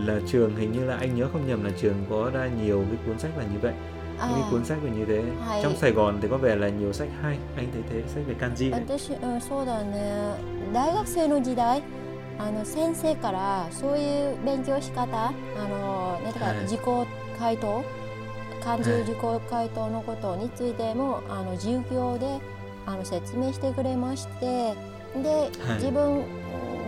[0.06, 2.98] là trường hình như là anh nhớ không nhầm là trường có ra nhiều cái
[3.06, 3.74] cuốn sách là như vậy
[4.20, 5.60] À, những cái cuốn sách là như thế hay.
[5.64, 8.36] trong Sài Gòn thì có vẻ là nhiều sách hay anh thấy thế sách về
[8.40, 10.36] kanji đấy 私、うん、そうだね
[10.74, 11.82] 大学生の時代
[12.39, 15.33] あの先生からそういう勉強し方あ
[15.69, 16.59] のなんていうか、はい。
[16.63, 16.81] 自己
[17.39, 17.85] 回答
[18.63, 19.01] 漢字はい。
[19.01, 19.19] 自己
[19.51, 22.41] 回答のことについても、あの授業で
[22.85, 25.75] あの説明してくれましてで、はい。
[25.75, 26.25] 自分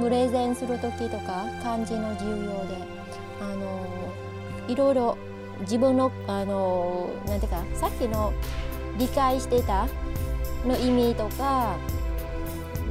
[0.01, 2.77] プレゼンする時とか漢字の授業で
[3.41, 3.87] あの
[4.69, 5.19] いろいろ
[5.63, 8.33] 自分のあのなんていうかさっきの
[8.97, 9.89] 理解してた
[10.65, 11.77] の意味とか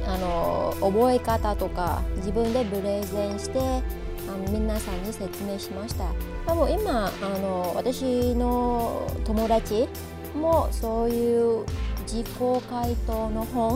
[0.08, 6.06] あの覚え方とか自分でプレゼンしてあの皆さんに説明しました。
[6.46, 9.86] 多分今あの私の友達
[10.34, 11.64] もそういう
[12.06, 12.26] 自己
[12.70, 13.74] 回答の本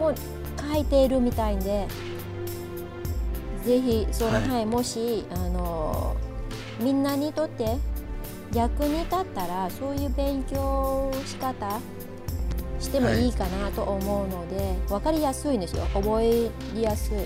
[0.00, 0.14] を
[0.72, 1.86] 書いているみたいで
[3.64, 4.48] ぜひその、はい。
[4.48, 6.16] はい、もしあの
[6.80, 7.76] みんなにとって
[8.54, 11.78] 役に立ったらそういう勉強仕方
[12.80, 15.84] してもいいかなと思うので、分かりやすいんですよ。
[15.94, 17.18] 覚えやすい、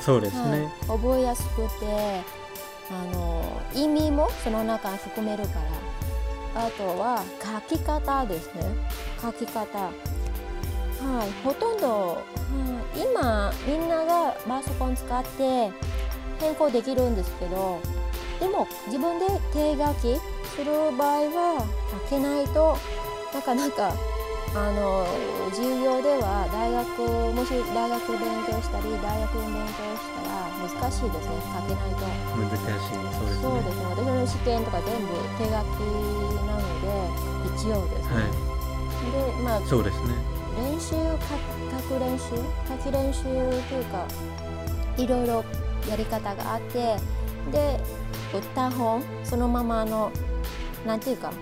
[0.00, 2.22] そうですね、はい、覚えやすくて
[2.90, 3.42] あの
[3.74, 5.90] 意味もその中に含めるから。
[6.52, 7.22] あとは
[7.68, 8.62] 書き方ですね。
[9.22, 9.62] 書き方。
[9.78, 9.90] は
[11.24, 11.44] い。
[11.44, 12.22] ほとんど、は
[12.96, 15.70] い、今みんながパソコン使って
[16.40, 17.80] 変更できるんですけど
[18.40, 20.20] でも自分で手書き
[20.56, 21.66] する場合は
[22.10, 22.76] 書けないと
[23.32, 23.94] なかなか
[24.52, 25.06] あの
[25.54, 31.38] 授業では大学もし大学勉強したり大学に勉強したら難しいですね。
[31.54, 32.02] 書けないと。
[32.34, 33.46] 難しいそうですね。
[33.46, 33.86] そうですね。
[33.94, 36.90] 私の試験とか全部手書きなので
[37.54, 40.18] 一応ですね、はい、でまあそうですね。
[40.58, 42.34] 練習書く練習
[42.66, 44.04] 書き練習というか
[44.96, 45.44] いろいろ
[45.88, 46.96] やり方があって
[47.52, 47.80] で
[48.34, 50.10] 売った本そのままの
[50.84, 51.32] なんていうか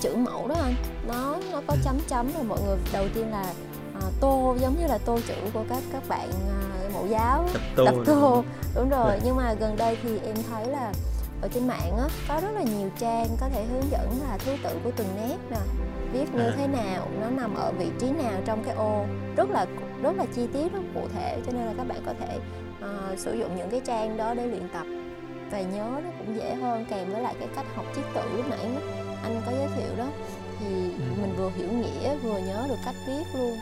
[0.00, 0.74] chữ mẫu đó anh.
[1.08, 3.52] Nó nó có chấm chấm rồi mọi người đầu tiên là
[3.94, 6.60] à, tô giống như là tô chữ của các các bạn à,
[6.94, 7.48] mẫu giáo.
[7.52, 8.44] Tập tô, tập tô.
[8.74, 9.20] đúng rồi.
[9.24, 10.92] Nhưng mà gần đây thì em thấy là
[11.42, 14.52] ở trên mạng á có rất là nhiều trang có thể hướng dẫn là thứ
[14.62, 15.56] tự của từng nét nè.
[16.12, 16.54] Viết như à.
[16.56, 19.04] thế nào nó nằm ở vị trí nào trong cái ô.
[19.36, 19.66] Rất là
[20.02, 22.38] rất là chi tiết rất cụ thể cho nên là các bạn có thể
[22.84, 24.86] uh, sử dụng những cái trang đó để luyện tập.
[25.50, 28.48] Và nhớ nó cũng dễ hơn kèm với lại cái cách học chiết tự lúc
[28.50, 28.68] nãy
[29.22, 30.08] anh có giới thiệu đó
[30.58, 31.22] thì ừ.
[31.22, 33.58] mình vừa hiểu nghĩa vừa nhớ được cách viết luôn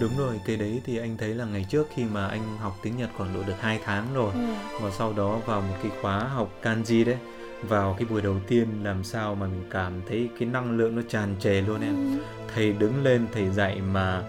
[0.00, 2.96] Đúng rồi, cái đấy thì anh thấy là ngày trước khi mà anh học tiếng
[2.96, 4.40] Nhật còn độ được 2 tháng rồi ừ.
[4.80, 7.16] Và sau đó vào một cái khóa học kanji đấy
[7.62, 11.02] Vào cái buổi đầu tiên làm sao mà mình cảm thấy cái năng lượng nó
[11.08, 12.24] tràn trề luôn em ừ.
[12.54, 14.22] Thầy đứng lên thầy dạy mà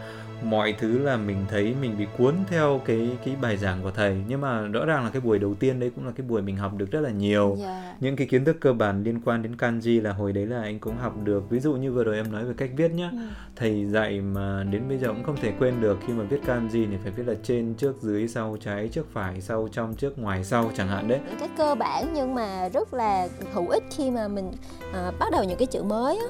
[0.43, 4.23] mọi thứ là mình thấy mình bị cuốn theo cái cái bài giảng của thầy.
[4.27, 6.57] Nhưng mà rõ ràng là cái buổi đầu tiên đấy cũng là cái buổi mình
[6.57, 7.57] học được rất là nhiều.
[7.59, 7.73] Yeah.
[7.73, 7.95] Dạ.
[7.99, 10.79] những cái kiến thức cơ bản liên quan đến kanji là hồi đấy là anh
[10.79, 11.49] cũng học được.
[11.49, 13.09] Ví dụ như vừa rồi em nói về cách viết nhá.
[13.11, 13.17] Ừ.
[13.55, 16.87] thầy dạy mà đến bây giờ cũng không thể quên được khi mà viết kanji
[16.91, 20.43] thì phải viết là trên trước dưới sau trái trước phải sau trong trước ngoài
[20.43, 21.19] sau chẳng hạn đấy.
[21.39, 24.51] Cái cơ bản nhưng mà rất là hữu ích khi mà mình
[24.93, 26.25] à, bắt đầu những cái chữ mới á.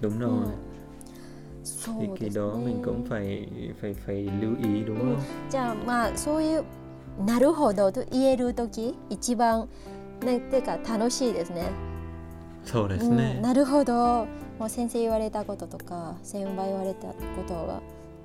[0.00, 0.30] Đúng rồi.
[0.30, 0.67] Ừ
[1.86, 3.46] thì cái đó mình cũng phải
[3.80, 5.18] phải phải lưu ý đúng không?
[5.50, 6.64] じゃあまあそういう
[7.24, 9.68] なるほどと言える時一番
[10.22, 11.70] ねていうか楽しいですね。
[12.64, 13.34] そうですね。
[13.36, 14.26] うん、なるほど。
[14.58, 17.14] もう先生言われたこととか先輩言われたこ
[17.46, 17.80] とが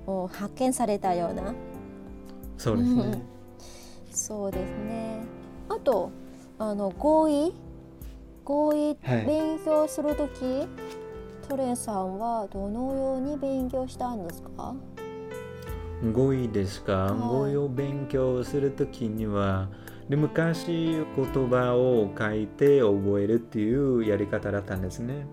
[0.05, 1.53] もう発見されたような。
[2.57, 3.21] そうですね。
[4.11, 5.19] そうですね。
[5.69, 6.11] あと
[6.59, 7.53] あの合意
[8.43, 10.67] 合意勉強する時、
[11.43, 14.73] はいトレンさんはどのように勉強したんですか？
[16.11, 19.69] 語彙ですか、はい、語彙を勉強するときには
[20.09, 21.05] で昔言
[21.49, 25.25] 葉を書いて覚えるっていうやり方だったんですね。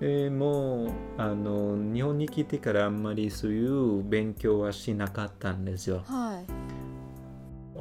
[0.00, 6.02] でもあの日本に来てからあんまりそういう勉強はしなかったんですよ。
[6.04, 6.44] はい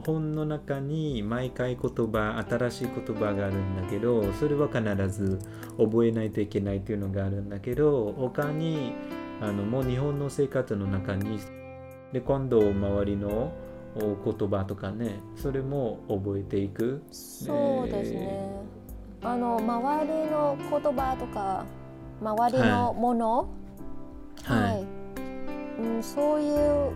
[0.06, 5.40] 本の中に毎回言葉新しい言葉があるんだけどそれは必ず
[5.78, 8.94] 覚えないといけないというのがあるんだけど他に
[9.42, 11.40] あのもう日本の生活の中に
[12.14, 13.52] で今度周りの
[13.96, 17.02] 言葉とかねそれも覚えていく。
[17.12, 18.50] そうですね。
[19.22, 21.66] あの周りの言葉とか
[22.22, 23.50] 周りのもの、
[24.44, 24.86] はい、はい、
[25.80, 26.92] うん、そういう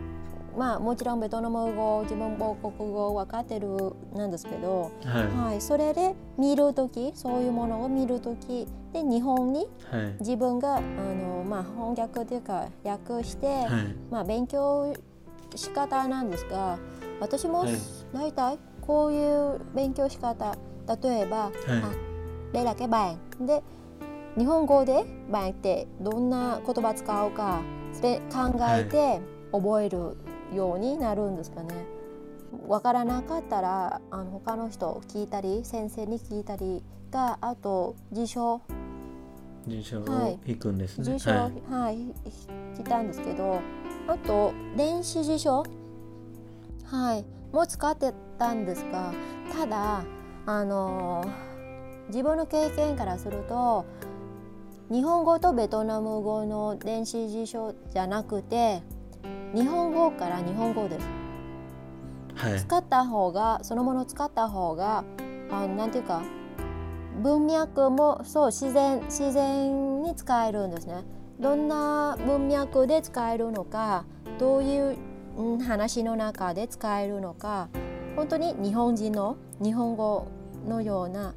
[0.57, 3.67] まあもちろんベトナム語自分母国語分かってる
[4.13, 9.67] なんですけど、はい、はい、それで見る時そういうものを見る時で日本に
[10.19, 14.95] 自分が、はい、あのまあ、翻訳というか訳して、はい、まあ、勉強
[15.55, 16.77] 仕方なんですが
[17.19, 17.65] 私も
[18.13, 20.55] 大体こういう勉強仕方
[21.03, 22.09] 例えば、はい、あ
[22.53, 23.61] đây là cái bàn で
[24.37, 27.61] 日本語で「bàn」ってどんな言葉使うか
[27.93, 30.17] それ考えて覚える
[30.53, 31.85] ようになるんですかね。
[32.67, 38.61] わからなかったらあの他の人聞いたり先生に聞いたりがあと辞書。
[39.67, 41.03] 辞書を引くんですね。
[41.03, 42.11] 辞書、はい、はい、引
[42.79, 43.59] いたんですけど
[44.07, 45.63] あと電子辞書。
[46.85, 47.25] はい。
[47.51, 49.11] も使ってたんですが
[49.51, 50.03] ただ
[50.45, 51.25] あの
[52.07, 53.85] 自分の経験からすると
[54.91, 58.81] 日本語とベトナム語の電子辞書じゃなくて
[59.53, 60.99] 日本語から日本語で。
[60.99, 61.07] す、
[62.35, 65.03] はい、使った方がそのものを使った方が
[65.51, 66.21] あなんていうか
[67.21, 71.03] 文脈もそう自然自然に使えるんですね。
[71.39, 74.05] どんな文脈で使えるのか
[74.39, 74.97] どういう、
[75.37, 77.69] うん、話の中で使えるのか
[78.17, 80.27] 本当に日本人の日本語
[80.67, 81.33] のような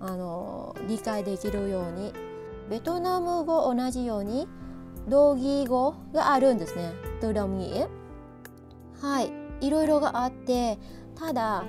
[0.00, 2.12] あの理解できるように
[2.68, 4.48] ベトナム語同じように
[5.08, 6.92] 同義語があるんですね。
[7.20, 7.84] ドラムに。
[9.00, 9.32] はい。
[9.60, 10.78] いろいろがあって、
[11.14, 11.64] ただ、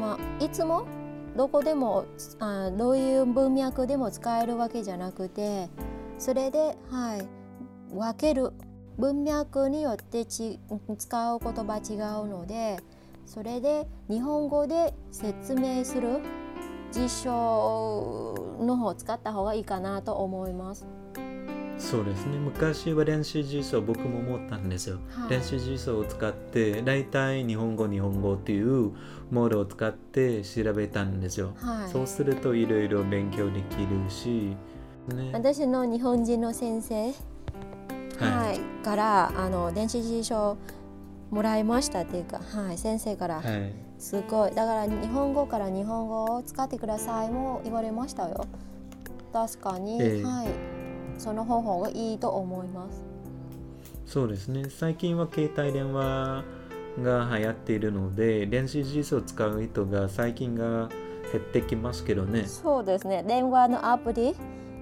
[0.00, 0.86] まあ、いつも
[1.36, 2.06] どこでも
[2.40, 5.68] あどういう文脈でも使えるわけじゃなくて
[6.18, 7.28] それで、はい、
[7.94, 8.52] 分ける
[8.98, 10.58] 文脈によってち
[10.98, 11.94] 使う言葉違
[12.24, 12.78] うので
[13.26, 16.20] それで日本語で説明する
[16.90, 20.86] 辞書の方を使った方がいいかなと思います。
[21.78, 22.38] そうですね。
[22.38, 28.92] 昔は練習辞書僕も思ったんですよ、はい、練習辞書を使って大体日本語日本語っていう
[29.30, 34.56] モードを使って調べたんですよ、はい、そうするといろいろ勉強できるし、
[35.14, 37.12] ね、私の日本人の先生、
[38.18, 40.56] はい、からあの電子辞書
[41.30, 44.54] もらいましたっていうか、はい、先生から、はい、すごい。
[44.54, 48.46] だから日本語から日本語を使ってくださいも言われましたよ。
[49.32, 50.75] 確かに、えー、はい
[51.18, 53.04] その方法がいいと思います。
[54.04, 54.66] そうですね。
[54.70, 56.44] 最近は携帯電話
[57.02, 60.88] が流行っているので電子辞書を使う人が最近が
[61.32, 62.44] 減ってきますけどね。
[62.46, 63.24] そうですね。
[63.26, 64.34] 電話のアプリ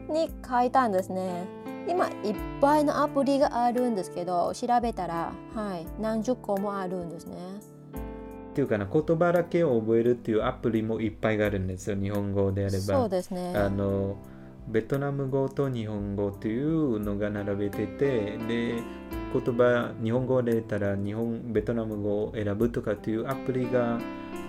[0.08, 1.46] に書いたんですね。
[1.88, 7.36] 今いっぱいのアプリがあるんですけど調べたら、はい、何十個もあるんですね。
[8.50, 11.96] っていうかな言葉だけを覚えるっていうアプリもいっぱいあるんですよ。
[11.96, 12.78] 日本語であれば。
[12.78, 13.52] そうですね。
[13.56, 14.16] あの
[14.68, 18.82] ベトナム語と日本語というのが並べててで
[19.32, 23.98] 言葉日本語でたら日本ベトナム語を選ぶとかっていうアプリが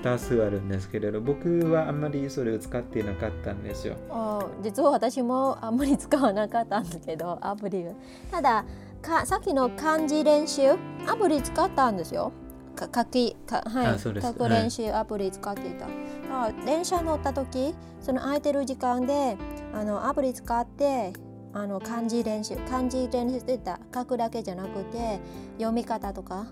[0.03, 4.45] 多数あるんですけれど僕はあんまりそれを使ってなかったんですよあ。
[4.61, 7.86] 実は私もあんまり使わなかったんですけどアプリ
[8.32, 8.66] ただ
[9.01, 10.74] かさっきの漢字練習
[11.07, 12.32] アプリ使ったんですよ。
[12.76, 15.86] か書きか、はい、書く練習アプリ使っていた。
[16.34, 19.38] はい、電車乗った時その空いてる時間で
[19.73, 21.13] あのアプリ使って
[21.53, 25.19] あの漢字練習漢字練習してた書くだけじゃなくて
[25.57, 26.47] 読み方とか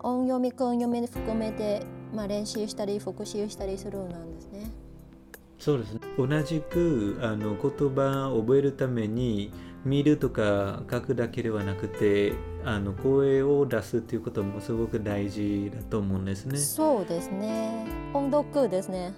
[0.00, 4.70] 音読み訓読み含めてまあ、練習したり復習したりするなんですね。
[5.58, 9.52] そうですね同じくあの言葉を覚えるために
[9.84, 16.58] 見るとか書くだけではなくてあの声を出すということもすごく大事だと思うんですね。
[16.58, 17.86] そうですね。
[18.12, 19.14] 音読ですね。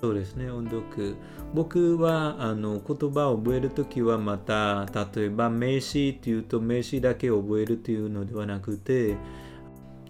[0.00, 1.16] そうですね音読
[1.54, 9.16] 僕はあの言葉を覚える時はまた例えば名詞っていうと名詞だけ覚えるというのではなくて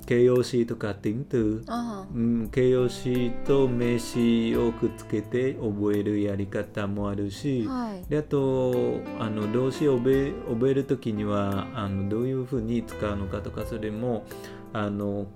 [0.08, 1.62] 形容詞とか tính từ、
[2.14, 14.24] うん、形容詞と名詞をくっつけて覚えるやり方もあるし、はい、であとあの動詞を覚え覚える時にはあのどういうふうに使うのかとかそれも
[14.72, 15.26] あの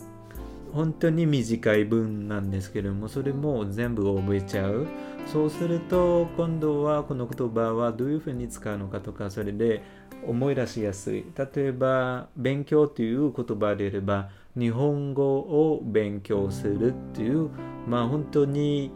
[0.72, 4.86] 本当に短い文なんですけれどもそれも全部覚えちゃう。
[5.26, 9.82] そうすると今度はこの言葉はどういうふうに使うのかとかそれで
[10.26, 11.26] 思い出しやすい。
[11.36, 17.50] 例えば勉強という言葉であれば日本語を勉強するっていう
[17.86, 18.92] まあ本当に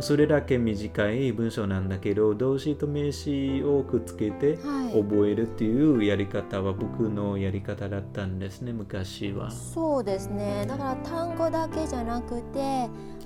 [0.00, 4.58] それだけ短い文章なんだけど動詞と名詞をくっつけて
[4.92, 9.50] 覚えるっていうやり方は僕のやり方だったんですね昔は。
[9.50, 10.66] そうですね。
[10.68, 12.58] だから単語だけじゃなくて、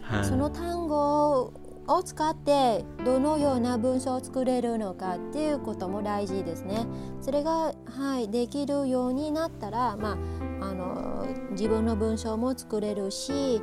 [0.02, 1.52] はい、その単語
[1.94, 6.86] を使ってどのような文章を作れるのかっていうことも大事ですね。
[7.20, 10.16] それが、はい、できるようになったら、ま
[10.60, 13.60] あ、あの自分の文章も作れるし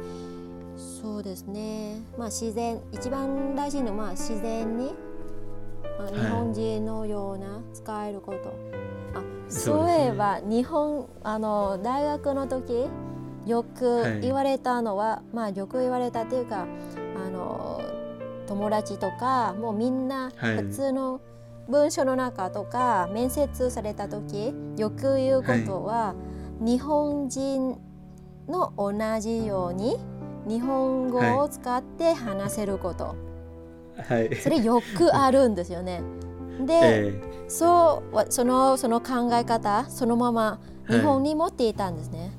[0.78, 4.94] そうですね、まあ、自然一番大事なのは自然に、
[5.98, 8.50] まあ、日本人のような使えること。
[8.50, 8.58] はい、
[9.16, 12.88] あそういえば、ね、日本あの大学の時
[13.46, 16.68] よく言われたのは、はい、まあよく言われたっていうか
[17.16, 17.82] あの
[18.48, 21.22] 友達とかもうみんな普通の
[21.70, 26.16] 文章の中とか、面接された時よく言うことは、
[26.60, 27.78] 日本人
[28.48, 29.98] の同じように
[30.48, 33.16] 日本語を使って話せること、
[34.08, 36.02] はい、それよくあるんですよね。
[36.66, 42.32] で、えー、そうそのその考え方そのまま日本に持っていたんですね。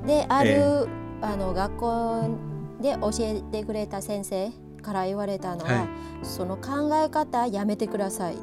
[0.00, 0.88] はい、である、えー、
[1.20, 2.38] あの学校
[2.80, 4.50] で教えてくれた先生
[4.82, 5.88] から言われたのは、はい、
[6.22, 8.36] その考え方やめてください。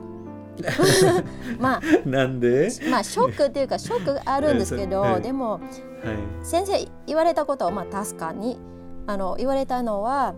[1.60, 2.70] まあなんで？
[2.90, 5.62] まあショックっていうかショックあるんですけど、はい、でも、はい、
[6.44, 8.60] 先生言われたことはまあ確かに
[9.08, 10.36] あの言われたのは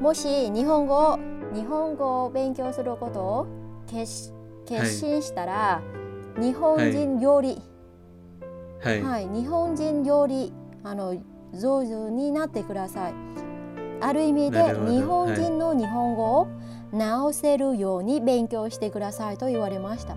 [0.00, 1.18] もし日本語
[1.54, 3.46] 日本語を勉強することを
[3.86, 4.32] 決
[4.66, 5.82] 決心したら、は
[6.38, 7.62] い、日本人より、
[8.82, 10.52] はい、はい、日本人より
[10.84, 11.16] あの
[11.54, 13.14] 上手になってください。
[14.00, 16.48] ある意味で日本人の日本語を
[16.92, 20.16] 直せるように勉強してくださいと言われました。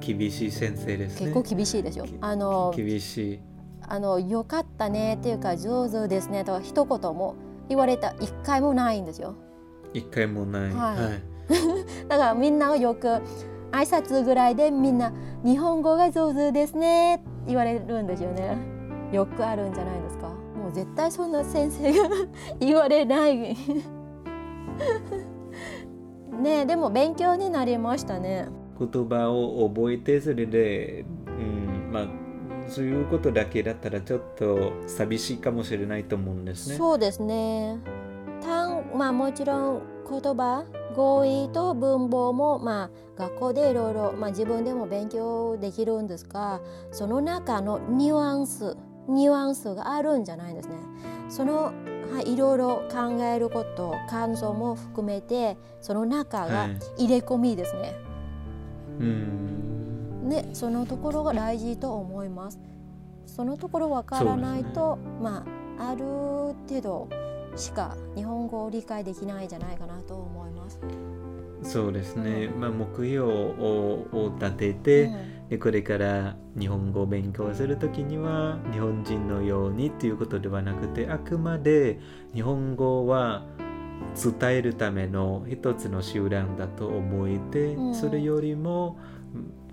[0.00, 2.06] 厳しい先生です、ね、結構厳しいですよ。
[2.20, 3.40] あの厳しい。
[3.86, 7.34] あの良かったねっていうか上手ですねと一言も
[7.68, 9.34] 言われた一回もないんですよ。
[9.92, 10.62] 一回もない。
[10.62, 11.22] はいはい。
[12.08, 13.20] だからみんながよく挨
[13.72, 15.12] 拶ぐらいでみんな
[15.44, 18.56] 日本語が上手ですねって言われるんですよね。
[19.12, 20.43] よくあるんじゃないですか。
[20.74, 22.08] 絶対そんな先生が
[22.60, 23.56] 言われない。
[26.42, 28.48] ねえでも勉強になりましたね。
[28.78, 32.06] 言葉を覚えてそれで、うん、まあ
[32.68, 36.76] そういうことだけだったらちょっと寂しいかもしれないと思うんですね。
[36.76, 37.78] そうですね。
[38.42, 40.64] 単まあもちろん言葉
[40.94, 46.60] 語彙と文法もまあ学校でいろいろまあ自分でも勉強できるんですが
[46.90, 48.76] その中のニュアンス
[49.08, 50.74] ニュアンスがあるんじゃないですね。
[51.28, 51.72] その
[52.12, 57.94] はい、いろいろ考えること感想も含めてその中がはい入れ込みですね。
[59.00, 62.60] うん、ね、そのところが大事と思います。
[63.26, 65.44] そのところわからないと、ま
[65.78, 66.04] あある
[66.68, 67.08] 程度
[67.56, 70.80] しか日本語を理解できないんじゃないかなと思います。
[71.62, 72.50] そうですね。
[72.54, 82.00] うまあ目標をを立てて、うんでこれから日本語を勉強するときには日本人のようにっていうことではなくてあくまで
[82.32, 83.44] 日本語は
[84.40, 88.98] 伝えるための一つの手段だと思えて、うんそれよりも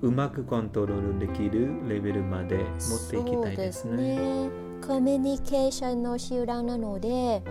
[0.02, 4.71] ううまくコントロールできるレベルまで持っていきたいですね。
[4.86, 7.42] コミュニケーションの手段なので、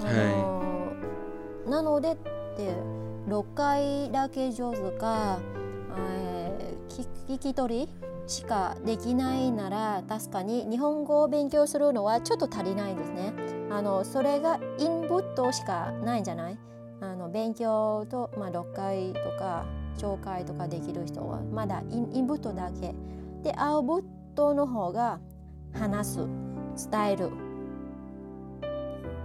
[0.00, 0.92] あの
[1.70, 2.74] なのでって
[3.28, 5.38] 6回だけ上手か、
[5.98, 6.72] えー
[7.28, 7.88] 聞き取り
[8.26, 13.32] しかできないなら確かに日本語を勉強するのはちょっと足りないですね。
[13.70, 16.58] あのそれがインプットしかないんじゃない？
[17.00, 19.64] あの勉強と、まあ、6回とか
[19.96, 22.94] 紹介とかできる人はまだインインプットだけ。
[23.42, 24.04] でアウトプッ
[24.34, 25.18] トの方が
[25.72, 26.18] 話す。
[26.90, 27.30] 伝える。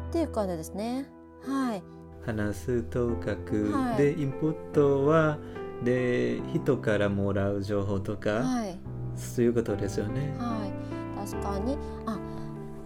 [0.10, 1.06] っていう感じですね。
[1.46, 1.84] はい。
[2.26, 3.98] 話すと書く、はい。
[3.98, 5.38] でインプットは
[5.84, 8.80] で人からもらう情報とか、はい。
[9.16, 10.36] そういうことですよね。
[10.38, 11.30] はい。
[11.30, 11.78] 確かに。
[12.06, 12.20] あ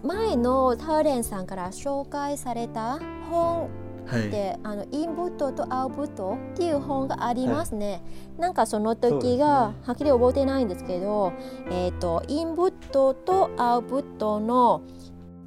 [0.02, 2.98] 前のターレンさんから紹介された
[3.30, 3.70] 本
[4.06, 4.30] はい。
[4.30, 8.02] であのインプットとアウトプットっていう本がありますね。
[8.38, 11.32] なんかその時がはっきり覚えてないんですけど、
[11.70, 14.82] えっ、とインプットとアウトプットの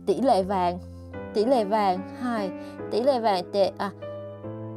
[0.06, 0.80] tỷ lệ vàng
[1.34, 2.52] tỷ lệ vàng はい
[2.92, 3.92] tỷ lệ vàng ってあ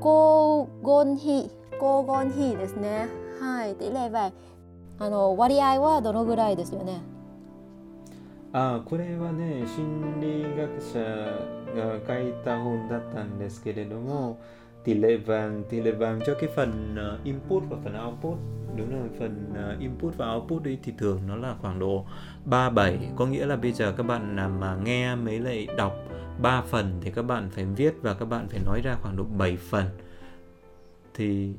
[0.00, 3.08] 黄金比黄金比ですね。
[3.40, 4.32] はい tỷ lệ vàng
[4.98, 7.00] あの割合はどのぐらいですよね？
[8.53, 10.99] あこれはね心理学者
[11.75, 14.37] が書いた本だったんですけれども
[14.83, 18.37] tỷ lệ vàng tỷ lệ vàng cho cái phần ờ, input và phần output
[18.77, 22.05] đúng rồi phần ờ, input và output đấy thì thường nó là khoảng độ
[22.45, 25.95] 37 có nghĩa là bây giờ các bạn nào mà nghe mấy lại đọc
[26.41, 29.23] 3 phần thì các bạn phải viết và các bạn phải nói ra khoảng độ
[29.23, 29.85] 7 phần
[31.13, 31.53] thì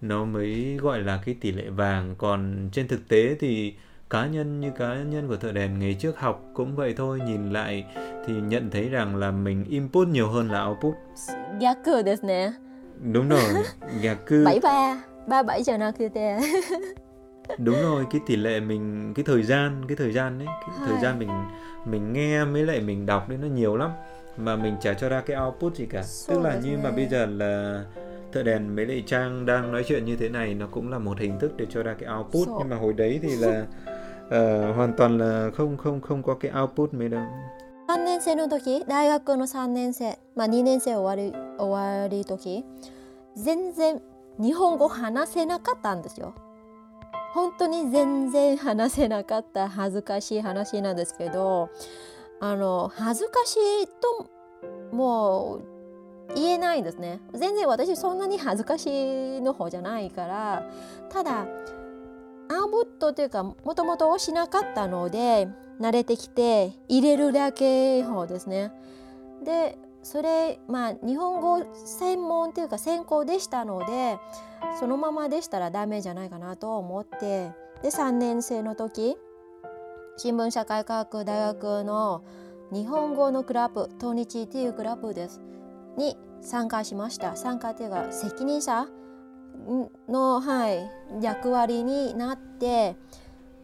[0.00, 3.74] nó mới gọi là cái tỷ lệ vàng còn trên thực tế thì
[4.09, 7.49] cá nhân như cá nhân của thợ đèn ngày trước học cũng vậy thôi nhìn
[7.53, 7.85] lại
[8.25, 10.93] thì nhận thấy rằng là mình input nhiều hơn là output.
[11.61, 12.51] Yaku desu ne
[13.13, 13.63] Đúng rồi,
[14.01, 16.09] gaku bảy ba ba bảy giờ nào kia
[17.57, 21.01] Đúng rồi, cái tỷ lệ mình cái thời gian, cái thời gian đấy, cái thời
[21.01, 21.29] gian mình
[21.85, 23.91] mình nghe mới lại mình đọc đấy nó nhiều lắm
[24.37, 26.03] mà mình chả cho ra cái output gì cả.
[26.27, 27.83] Tức là như mà bây giờ là
[28.31, 31.19] thợ đèn mấy lại trang đang nói chuyện như thế này nó cũng là một
[31.19, 32.47] hình thức để cho ra cái output.
[32.59, 33.65] Nhưng mà hồi đấy thì là
[34.29, 37.23] hoàn toàn là không không không có cái output mấy đâu.
[37.87, 42.65] 3年生の時大学の3年生、まあ、2年生終わり終わり時
[43.35, 44.01] 全然
[44.39, 46.33] 日本語話せなかったんですよ。
[47.33, 51.69] 本当に全然話せなかった恥ずかしい話なんですけど
[52.39, 54.29] あの恥ずかしいと
[54.91, 55.77] もう
[56.35, 60.69] 言えないですね全然私そんなに恥ずかしいの方じゃないから
[61.09, 61.45] ただ
[62.49, 65.47] アウトプットというかもともと押しなかったので
[65.79, 68.71] 慣れてきて入れるだけ方ですね。
[69.43, 74.19] でそれまあ日本語専門というか専攻でしたので
[74.79, 79.17] そのままでしたらダメじゃないかなと思ってで3年生の時
[80.15, 82.23] 新聞社会科学大学の
[82.71, 85.41] 日本語のクラブ東日っていうクラブです
[85.97, 88.87] に参加しました参加っていうか責任者
[90.07, 90.89] の、はい、
[91.21, 92.95] 役割になって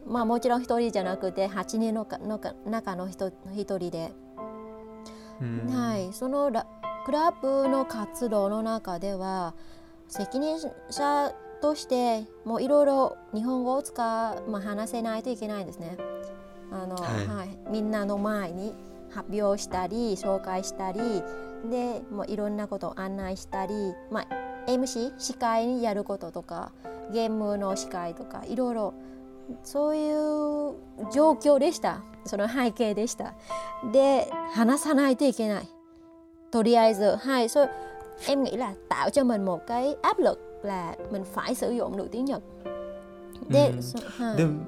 [0.06, 4.12] まあもちろん一人じゃなくて8人のかのか中の一一人で.
[5.70, 6.66] はい、そのラ
[7.06, 9.56] クラブの活動の中では
[10.08, 10.58] 責任
[10.90, 13.94] 者としてもういろいろ日本語を使
[14.48, 15.98] う、まあ、話せないといけないんですね。
[16.72, 18.74] あのはいはい、みんなの前に
[19.12, 21.00] 発表したり紹介したり
[21.70, 24.28] でもういろんなことを案内したり、まあ、
[24.68, 26.72] MC 司会にやることとか
[27.12, 28.94] ゲームの司会とかいろいろ
[29.64, 30.76] そういう
[31.14, 32.02] 状況でした。
[32.26, 33.34] その背景でした。
[33.92, 35.68] で話さないといけない。
[36.52, 37.70] とりあえずはいそう
[38.28, 41.98] em nghĩ là tạo cho mình một cái áp lực là mình phải sử dụng
[41.98, 42.42] được tiếng Nhật
[43.50, 43.84] で、うん。
[43.84, 44.38] そはい。
[44.38, 44.62] でも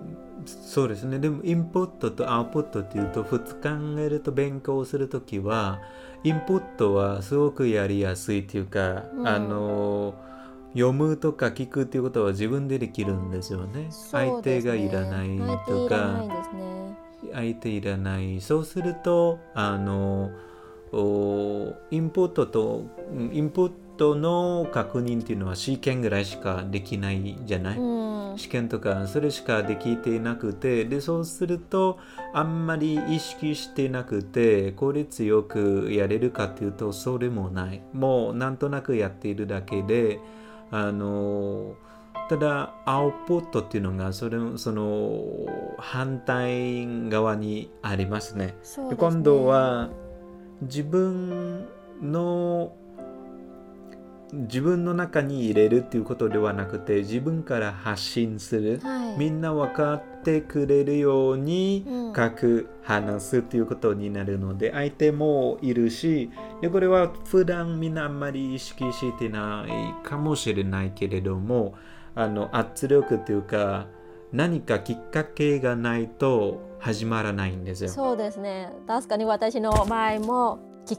[0.46, 1.20] そうですね。
[1.20, 3.70] でもインプットとアウトプットっていうと普通考
[4.00, 5.80] えると勉強するときは
[6.26, 9.28] インプットはすごくやりやすいっていうか、うん。
[9.28, 10.16] あの
[10.74, 13.88] 読むとか聞くっていうことは自分でできるんですよね。
[13.92, 16.24] 相手がいらないとか。
[17.32, 20.32] 相手いらないそうするとあの
[20.94, 28.05] おインプットとうんインプットの確認っていうのは試験ぐらいしかできないじゃない、うん
[28.36, 32.00] 試験とかそれしかできていなくてでそうすると
[32.34, 40.20] あんまり意識してなくて効率よくやれるかっていうとそれもないもうなんとなくやっているだけで
[40.72, 41.76] あの
[42.30, 45.22] ただアウトプットっていうのがそれその
[45.78, 48.56] 反対側にありますね。
[48.64, 49.90] すねで今度は
[50.62, 51.68] 自分
[52.02, 52.76] の
[54.44, 59.18] 自分の中に入れるっていうことではなくて自分から発信する、はい。
[59.18, 62.14] みんな分かってくれるようにうん。
[62.16, 66.30] 書く、話すっていうことになるので相手もいるし
[66.62, 71.74] でこれは普段みんなあんまり意識してないかもしれないけれども
[72.14, 73.88] あの圧力っていうか
[74.32, 77.90] 何かきっかけがないと始まらないんですよ。
[77.90, 78.72] そうですね。
[78.86, 80.94] 確かに私の場合もき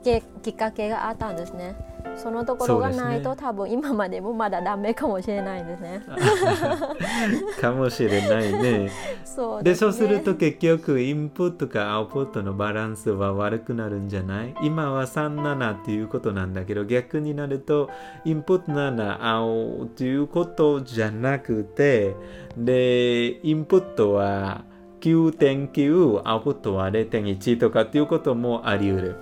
[0.50, 1.76] っかけがあったんですね
[2.16, 6.02] そのところがないと、そう多分今までもまだダメかもしれないんですね。
[7.60, 8.90] かもしれないね。
[9.24, 9.76] そうで、ね。
[9.76, 14.54] そうすると結局インプットかアウトプットのバランスは悪くなるんじゃない？
[14.62, 17.90] 今は37っていうことなんだけど逆になると
[18.24, 22.14] インプット7青っていうことじゃなくて
[22.56, 24.64] でインプットは
[25.00, 29.16] 9.9アウトプットは0.1とかっていうこともあり得る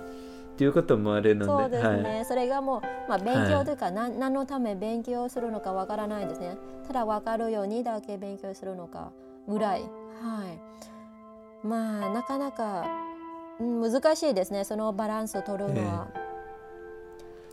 [0.55, 6.57] っていうこともあるのでそうですね、はい、それがもう、まあ、勉強というか、なん何のため勉強するのかわからないですね。
[6.87, 9.11] ただわかるようにだけ勉強するのか
[9.49, 9.81] ぐらい。
[9.81, 11.67] はい。
[11.67, 12.87] まあなかなか、
[13.59, 14.63] うん、難しいですね。
[14.63, 16.07] そのバランスを取るのは、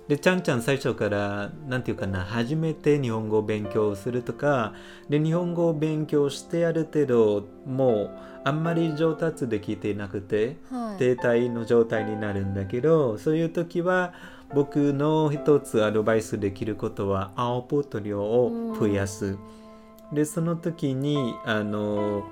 [0.06, 4.74] でちゃんちゃん最初からなんていうかな初めて日本語を勉強するとか
[5.08, 8.10] で日本語を勉強してある程度もう
[8.44, 14.12] あんまり上達できていなくてはい停滞の状態になるんだけどそういう時は
[14.54, 19.38] 僕の一つアドバイスできることはアウトプット量を増やす。
[20.12, 22.24] でその時にあの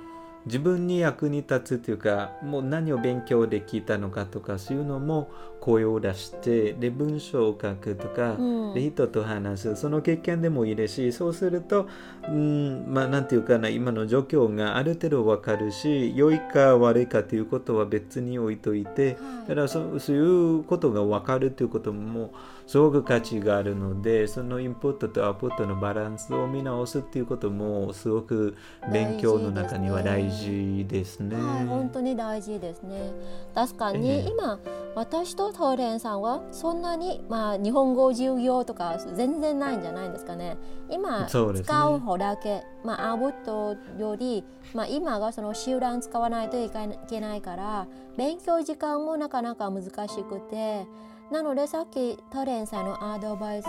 [0.46, 5.30] 自分に役に立つというかもう何を勉強できたのかとかそういうのも
[5.60, 8.74] 声を出してで文章を書くとか、うん。
[8.74, 11.88] で人と話すその経験でもいいですしそうすると
[12.28, 19.48] うんまあなんていうかな今の状況がある程度わかるし良いか悪いかということは別に置いといて、はい。
[19.48, 20.20] だからそそうい
[20.60, 22.32] うことが分かるということも
[22.70, 28.56] すごく価値があるのでそのインプットとアウトプットのバランスを見直すっていうこともすごく
[28.92, 31.34] 勉強の中には大事ですね。
[31.34, 33.10] はい、本当に大事ですね。
[33.56, 34.60] 確かに、ええ今
[34.94, 40.56] 私とトーレンさんはそんなにまあ日本語授業とか全然ないんじゃないですかね。
[40.88, 44.44] 今ね使う方だけ、まあアウトより
[44.74, 46.70] まあ今がその集団使わないとい
[47.08, 49.90] けないから勉強時間もなかなか難し
[50.22, 50.86] くて。
[51.30, 53.66] なのでさっきトレンさんのアドバイス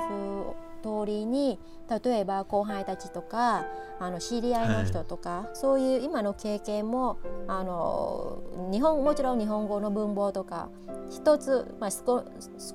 [0.82, 1.60] 通りに
[2.04, 3.66] 例えば後輩たちとか
[4.00, 8.42] あの知り合いの人とか、そういう今の経験もあの
[8.72, 10.70] 日本もちろん日本語の文法とか
[11.12, 12.26] 一つ、まあ、少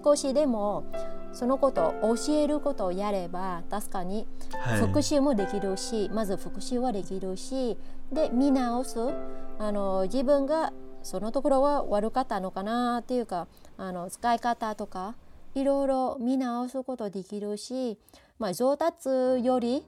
[0.04, 0.84] 少しでも
[1.32, 4.26] そのことを教えることをやれば確かに
[4.60, 4.80] はい。
[4.80, 7.76] 復習もできるし、まず復習はできるし
[8.12, 8.98] で見直す。
[9.58, 10.72] あの自分が
[11.06, 13.46] そのところは悪かったのかなっていうか
[13.78, 15.14] あの使い方とか
[15.54, 17.96] いろいろ見直すことできるし、
[18.38, 19.08] まあ、上達
[19.42, 19.86] より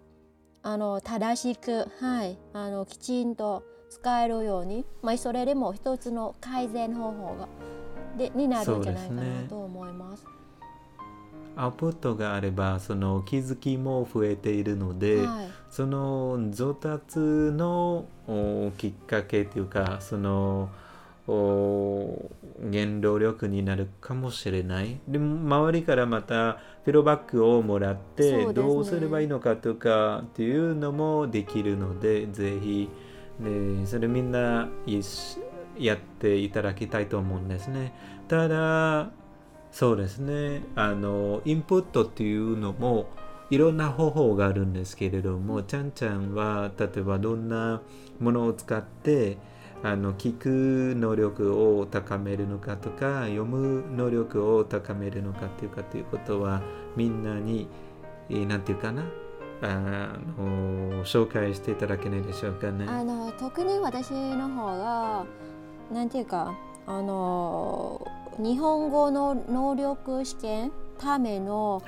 [0.62, 7.48] あの正しく、はい、あのきちんと使えるように、まあ、それでも一つの改善方法が
[8.16, 10.24] でになるんじゃないかなと思います。
[11.56, 20.87] アウトプットがあればその気づきも増えているので、はいその上達のおきっかけというかそのお
[21.28, 24.98] 原動力になるかもしれない。
[25.06, 26.54] でも周りからまた
[26.84, 32.88] フィードバックをもらって、どうすればいいのかとかっていうのもできるのでぜひ。
[33.40, 34.68] でそれみんな
[35.78, 37.94] やっていただきたいと思うんですね。
[38.26, 39.10] ただ
[39.70, 40.62] そうですね。
[40.74, 43.06] あのインプットっていうのも
[43.50, 47.80] いろんな方法があるんですけれどもちゃんちゃんは例えばどんな
[48.18, 49.38] ものを使って
[49.82, 56.62] あの聞く能力を高めるのかとか読む能力を高めるのかというかということは
[56.96, 57.68] みんなに
[58.28, 59.04] 何て言うかな
[59.62, 62.86] あの紹介していただけないでしょうかね。
[62.88, 65.26] あの特に私の方が
[65.92, 66.54] なんていうか
[66.86, 68.06] あの
[68.38, 71.82] 日本語の能力試験ための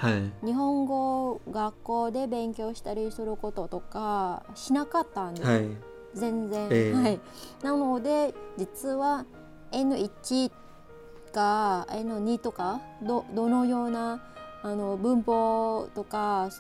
[0.45, 5.49] 日本語学校で勉強したりすることとかしなかったんです。
[5.49, 7.21] はい全然、えー、はい
[7.63, 9.25] なので実は
[9.73, 10.51] N1
[11.31, 14.21] か N2 とかどどのような
[14.63, 16.51] あの文法とか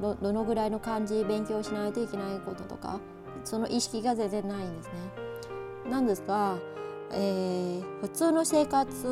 [0.00, 3.00] どどのぐらいの漢字勉強しないといけないこととか
[3.44, 4.92] その意識が全然ないんですね。
[5.90, 6.56] なんですが、
[7.12, 9.06] えー、普通の生活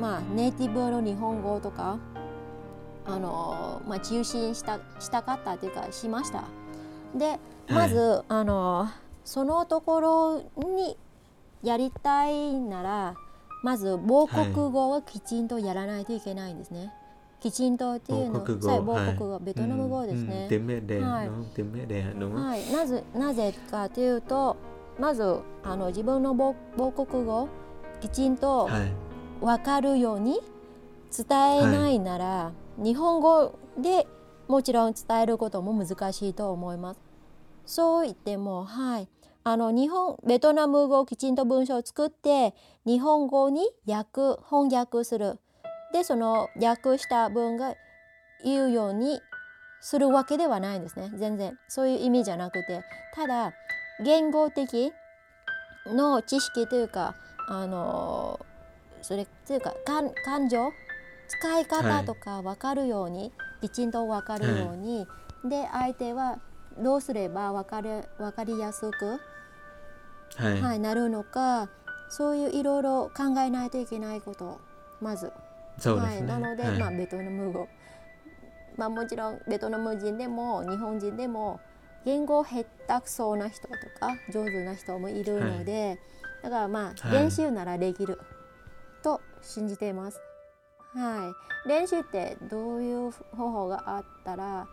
[0.00, 1.98] まあネイティブの日本語とか
[3.06, 6.44] あの、まあ、中心したしたかったというかしました。
[7.14, 7.38] で
[7.68, 8.88] まず、はい、あの
[9.24, 10.96] そのところに
[11.62, 13.14] やりたいなら
[13.62, 16.78] まず母国語をきちんとやらないといけないんですね。
[16.80, 16.90] はい、
[17.40, 20.46] きちんとっていうの母国語、母国語、はい、ベトナム語ですね。
[22.40, 24.56] はい、なぜなぜかというと
[24.98, 27.48] まずあの自分の母母国語
[28.00, 28.68] きちんと
[29.40, 30.40] 分かるように
[31.16, 34.06] 伝えないなら、日本語で
[34.46, 37.07] もちろん伝えることも難しいと思います。
[37.68, 39.08] そう言っても、はい。
[39.44, 42.54] あの日本ベトナム語をきちんと文章を作って
[42.86, 45.38] 日本語に訳翻訳する。
[45.92, 47.74] でその訳した文が
[48.42, 49.20] 言うように
[49.80, 51.10] するわけではないんですね。
[51.14, 51.58] 全然。
[51.68, 52.82] そういう意味じゃなくて。
[53.14, 53.52] ただ
[54.02, 54.90] 言語的
[55.86, 57.14] の知識というか
[57.48, 58.40] あの
[59.02, 59.74] それというか
[60.24, 60.70] 感情？
[61.28, 63.26] 使い方とか分かるように、は
[63.62, 65.06] い、きちんと分かるように、は
[65.44, 66.38] い、で相手は
[66.82, 69.20] どうすれば分かれ分かりやすく、
[70.36, 71.68] はい、はい、なるのか
[72.08, 74.60] そういういろいろ考えないといけないこと
[75.00, 75.32] まず。
[75.78, 77.68] そうですね、はい、なので、はい、まあ、ベトナム語、
[78.76, 81.60] まあ、もちろんベトナム人でも日本人でも
[82.04, 85.98] 言語下手くそな人とか上手な人もいるので、
[86.42, 88.18] だからまあ練習ならできる
[89.02, 90.20] と信じています。
[90.94, 91.32] は
[91.66, 94.66] い、練習ってどういう方法があったら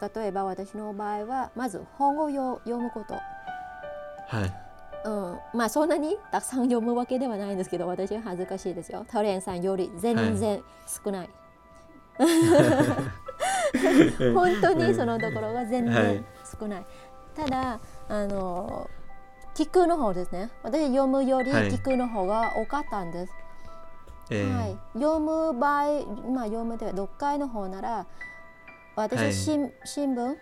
[0.00, 3.14] 例えば私の場合はまず本を読むこと。
[3.14, 4.64] はい。
[5.04, 9.04] うん、まあそんなにたくさん読むわけではないんですけど私は恥ずかしいですよ。
[9.10, 10.62] トレンさんより全然
[11.04, 11.30] 少ない、
[12.18, 12.28] はい、
[14.32, 16.24] 本当にそのところが全然
[16.58, 16.86] 少ない、はい、
[17.36, 18.88] ただあの
[19.54, 20.50] 聞くの方ですね。
[20.62, 23.32] 私読むより聞くの方が多かったんです、
[24.30, 25.84] はい、はい、読む場合
[26.32, 28.06] まあ読むでは読解の方なら
[28.96, 30.36] 私、はい、新聞？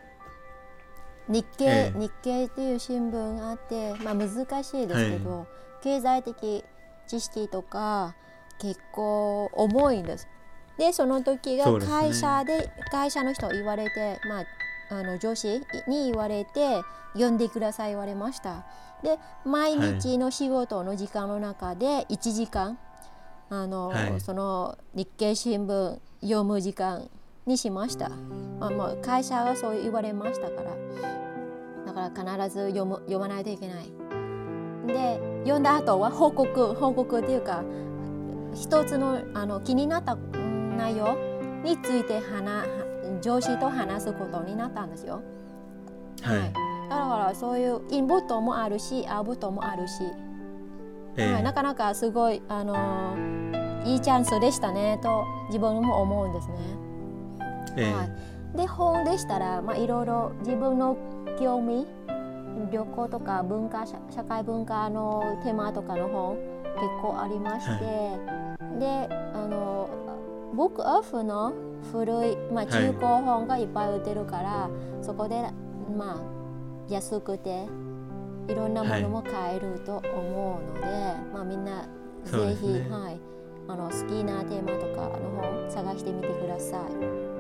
[1.29, 4.31] 日経、え日経っていう新聞があって、まあ、難
[4.65, 5.47] しいですけど、はい、
[5.83, 6.65] 経済的
[7.07, 8.15] 知識とか
[8.59, 10.29] 結構重いんです。
[10.79, 14.45] でその時が会社で、ね、会社の人言われて、まあ、
[14.91, 16.83] あの上司に言われて
[17.13, 18.65] 読んでください言われました。
[19.03, 22.79] で毎日の仕事の時間の中で1時間、
[23.51, 27.11] あの、はい、その日経新聞読む時間
[27.47, 28.11] にしました。
[28.61, 30.77] まあ、もう会社はそう言われましたから。
[31.87, 33.93] だから必ず読む読まないといけない。
[34.87, 37.63] で読んだ後は報告報告っていうか
[38.55, 40.17] 一つのあの気になった
[40.77, 41.17] 内容
[41.65, 42.67] について話
[43.21, 45.23] 上司と話すことになったんですよ。
[46.23, 46.53] はい、はい、
[46.91, 49.95] だからそういうインプットもあるしアウトもあるし、
[51.17, 53.17] えー、はい、なかなかすごいあの
[53.85, 56.82] いいチャンスでしたねと自分も思うんですね。
[57.77, 60.97] えー、はい、で本でしたら、まあ、いろいろ自分の
[61.39, 61.87] 興味
[62.71, 66.37] 旅行とか文化社会文化のテーマとかの本
[66.75, 69.89] 結構ありまして、はい、であの
[70.55, 71.53] ブックオフの
[71.91, 74.71] 古い、まあ、中古本がいっぱい売ってるから、は
[75.01, 75.43] い、そこで
[75.97, 77.67] まあ安くて
[78.49, 81.83] いろんなものも買えると思うので、はい、まあ、みんな
[82.25, 83.21] ぜひ、ね、はい、
[83.69, 87.32] あの好きなテーマとかの本探してみてください。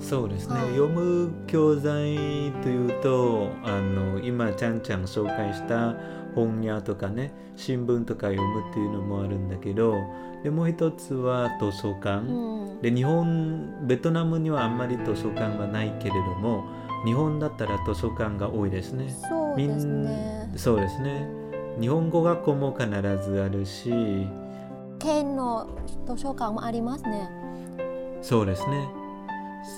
[0.00, 2.16] そうですね、はい、読む教材
[2.62, 5.96] というとあの今ちゃんちゃん紹介した
[6.34, 9.96] 本屋とかね新聞とか読むっていうのもあるんだけど
[10.42, 16.64] でもう一つは図書館、うん、で日本ベトナムにはあんまり図書館はないけれども
[17.04, 19.08] 日本だったら図書館が多いですね。
[19.28, 20.52] そうですね。
[20.56, 21.28] そうですね。
[21.80, 22.88] 日本語学校も必
[23.22, 23.90] ずあるし。
[24.98, 25.68] 県の
[26.06, 27.30] 図書館もありますね。
[28.22, 28.88] そうですね。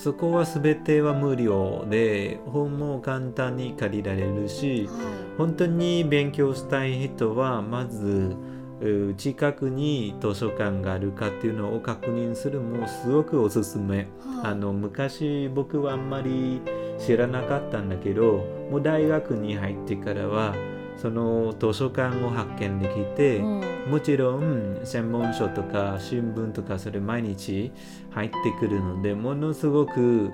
[0.02, 4.92] そこは全ては無料で本も簡単に借りられるし、は
[5.38, 8.36] 本当に勉強したい人はまず
[8.80, 13.96] う近くに図書館があるかっていうのを確認するもすごくおすすめ。
[13.96, 13.98] い。
[14.00, 14.08] はい
[14.44, 16.60] あの昔僕はあんまり
[16.98, 20.54] 知らなかったんだけどもう大学に入ってからは
[21.00, 27.72] その図書館を発見できて、うんもちろん専門書とか新聞とかそれ毎日
[28.10, 30.30] 入ってくるのでものすごく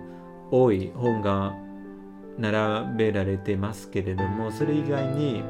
[0.51, 1.55] 多い本が
[2.37, 5.45] 並べられてますけれどもそれ以外に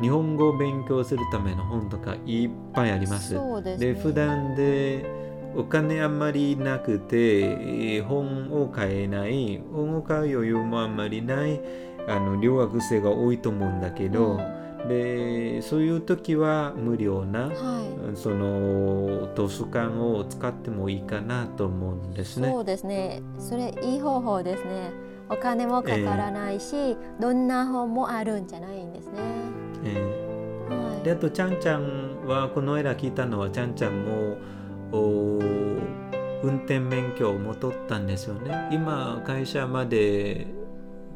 [0.00, 3.34] 日本語を勉強するための本とかいっぱいあります。
[3.62, 3.94] ですね。
[3.94, 5.04] で普段で
[5.54, 11.60] お金あんまりなくてえー本を買えない本を買う余裕もあんまりない
[12.08, 14.38] あの留学生が多いと思うんだけど、
[14.88, 17.80] でそういう時は無料なうんは
[18.12, 18.16] い。
[18.16, 22.50] その図書館を使ってもいいかなと思うんですね。
[22.50, 23.22] そうですね。
[23.38, 24.90] それいい方法ですね。
[25.30, 29.12] お金もかからないし、どんな本もあるんじゃないんですね。
[29.84, 30.02] え
[30.68, 31.00] はい。
[31.00, 34.36] ーであとちゃんちゃんはこの間聞いたのはちゃんちゃんも
[34.92, 35.40] お
[36.42, 38.68] 運転免許も取ったんですよね。
[38.70, 40.46] 今会社まで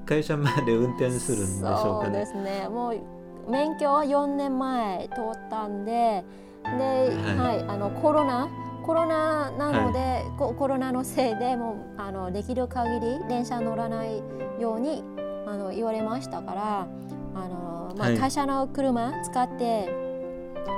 [0.09, 2.27] 会社まで運転するんでしょうそうでかね。
[2.27, 2.69] すね。
[2.69, 6.25] もう免許は4年前取ったんで、
[6.65, 8.49] で、ははいい、あのコロナ
[8.85, 14.23] コロナなので、ココロナのせいでもうあのできる限り電車乗らない
[14.59, 15.05] ように
[15.47, 16.89] あの言われましたから、
[17.35, 19.91] あのまあ、はい会社の車使って、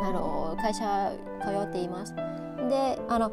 [0.03, 2.15] あの会社通っています。
[2.69, 3.31] で、あの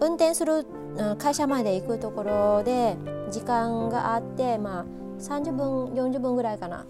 [0.00, 0.64] 運転する
[0.96, 2.96] うん会社まで行くところで
[3.30, 4.84] 時間があって、まあ
[5.20, 6.84] 30分40分ぐらいかな。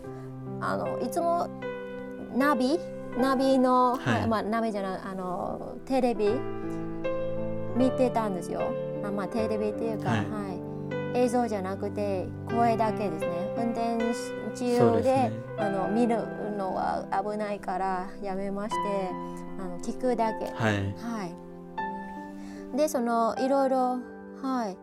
[0.60, 1.48] あのいつも
[2.34, 2.78] ナビ？
[3.18, 6.30] ナビの、はいはいまあナビじゃないあのテレビ？
[7.76, 8.62] 見てたんですよ。
[9.04, 10.56] あまあテレビっていうか、ははい
[11.18, 13.54] い映像じゃなくて声だけですね。
[13.56, 13.98] 運転
[14.54, 16.18] 中でねあの見る
[16.56, 19.10] のは危ないからやめまして
[19.58, 20.46] あの聞くだけ。
[20.46, 20.94] はい。
[20.96, 22.76] はい。
[22.76, 23.98] で、そのいろいろ、
[24.42, 24.76] はい。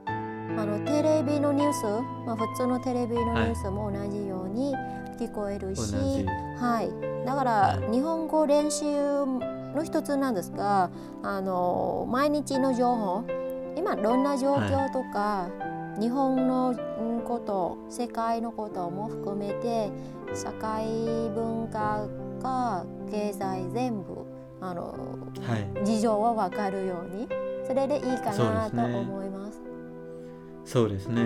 [0.55, 1.83] あのテレビのニュース、
[2.25, 4.73] まあ普通のテレビのニュースも同じように
[5.19, 6.25] 聞こえるし、同じ。
[6.59, 7.25] はい。
[7.25, 8.85] だから、はい日本語練習
[9.75, 10.89] の一つなんですが、
[11.23, 13.23] あの毎日の情報、
[13.75, 15.49] 今どんな状況とか、
[15.99, 19.89] 日本のうんこと、世界のことも含めて、
[20.33, 20.85] 社会
[21.35, 22.07] 文化
[22.41, 24.25] か経済全部
[24.61, 24.95] あの
[25.47, 25.85] はい。
[25.85, 27.27] 事情は分かるように
[27.67, 29.66] それでいいかなと思います。
[30.67, 31.23] そうですね。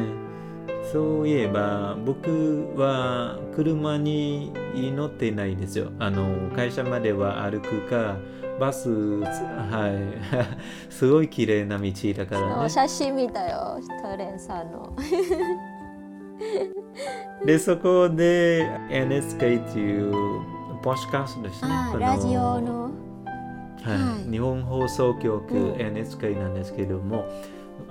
[0.94, 4.52] そういえば僕は車に
[4.96, 5.92] 乗っていないですよ。
[5.98, 8.18] あの会社までは歩くか
[8.60, 9.98] バスはい
[10.94, 12.70] すごい綺麗な道だからね。
[12.70, 14.96] 写真見たよトレンさんの。
[17.44, 20.12] でそこで NSK っていう
[20.84, 21.72] ポッドキャストですね。
[22.00, 22.90] ラジオのは
[23.88, 27.26] いはい日本放送局、うん NSK なんですけども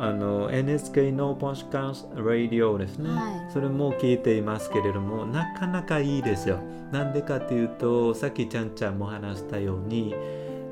[0.02, 3.52] あの NSK のポッドキャストラディオですね、はい。
[3.52, 6.58] それも聞いていますけれどもなかなかいいですよ。
[6.90, 10.14] なんでかというとさっきちゃんちゃんも話したように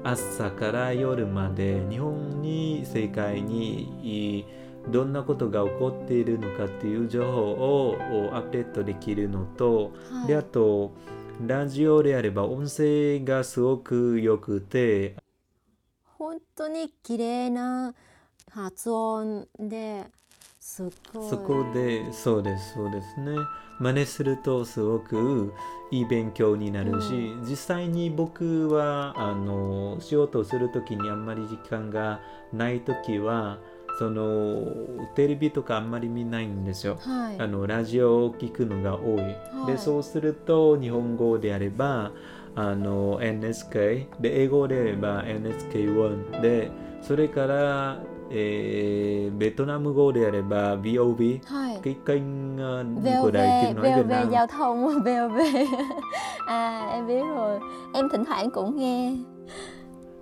[0.03, 4.47] 朝から夜まで日本に世界に
[4.89, 10.29] どんなことが起こっているのかっていう情報をアップデートできるのと、はい。
[10.29, 10.95] であと
[11.47, 15.17] ラジオであれば音声がすごく良くて
[16.17, 17.95] 本当に綺麗な
[18.51, 20.05] 発音で
[20.59, 21.31] すごい。
[21.31, 23.37] そこでそうですそうですね
[23.79, 25.53] 真似するとすごく
[25.91, 32.21] いい勉強になるし、実際に僕はあの仕事をする時にあんまり時間が
[32.53, 33.59] ない時は
[33.99, 36.99] そのテレビとかあんまり見ないんですよ。
[37.01, 37.41] はい。
[37.41, 42.13] あのラジオを聞くのが多い、はいでそうすると日本語であれば
[42.55, 46.71] あの NSK で英語であれば NSK1 で
[47.03, 48.01] それから、
[48.32, 51.82] えーベトナム語であれば VOV はい。
[51.84, 55.38] cái kênh ờ, VOV, của đài tiếng nói Việt VOV Nam giao thông VOV
[56.48, 57.60] à em biết rồi
[57.94, 59.16] em thỉnh thoảng cũng nghe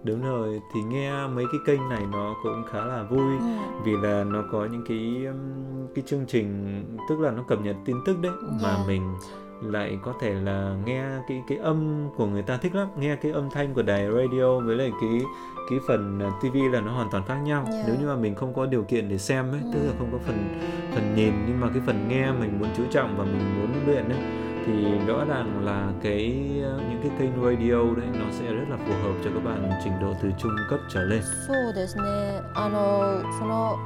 [0.04, 3.46] đúng rồi thì nghe mấy cái kênh này nó cũng khá là vui ừ.
[3.86, 7.76] vì là nó có những cái um, cái chương trình tức là nó cập nhật
[7.86, 8.84] tin tức đấy mà Dạ.
[8.88, 9.14] mình
[9.62, 13.32] lại có thể là nghe cái cái âm của người ta thích lắm nghe cái
[13.32, 15.22] âm thanh của đài radio với lại cái
[15.70, 17.84] cái phần uh, TV là nó hoàn toàn khác nhau Dạ.
[17.88, 19.88] nếu như mà mình không có điều kiện để xem ấy tức Ừ.
[19.88, 20.60] là không có phần
[20.96, 24.10] phần nhìn nhưng mà cái phần nghe mình muốn chú trọng và mình muốn luyện
[24.10, 24.20] ấy
[24.66, 28.78] thì rõ ràng là cái ờ, những cái kênh radio đấy nó sẽ rất là
[28.78, 32.04] phù hợp cho các bạn trình độ từ trung cấp trở lên そうですね
[32.56, 33.78] あのその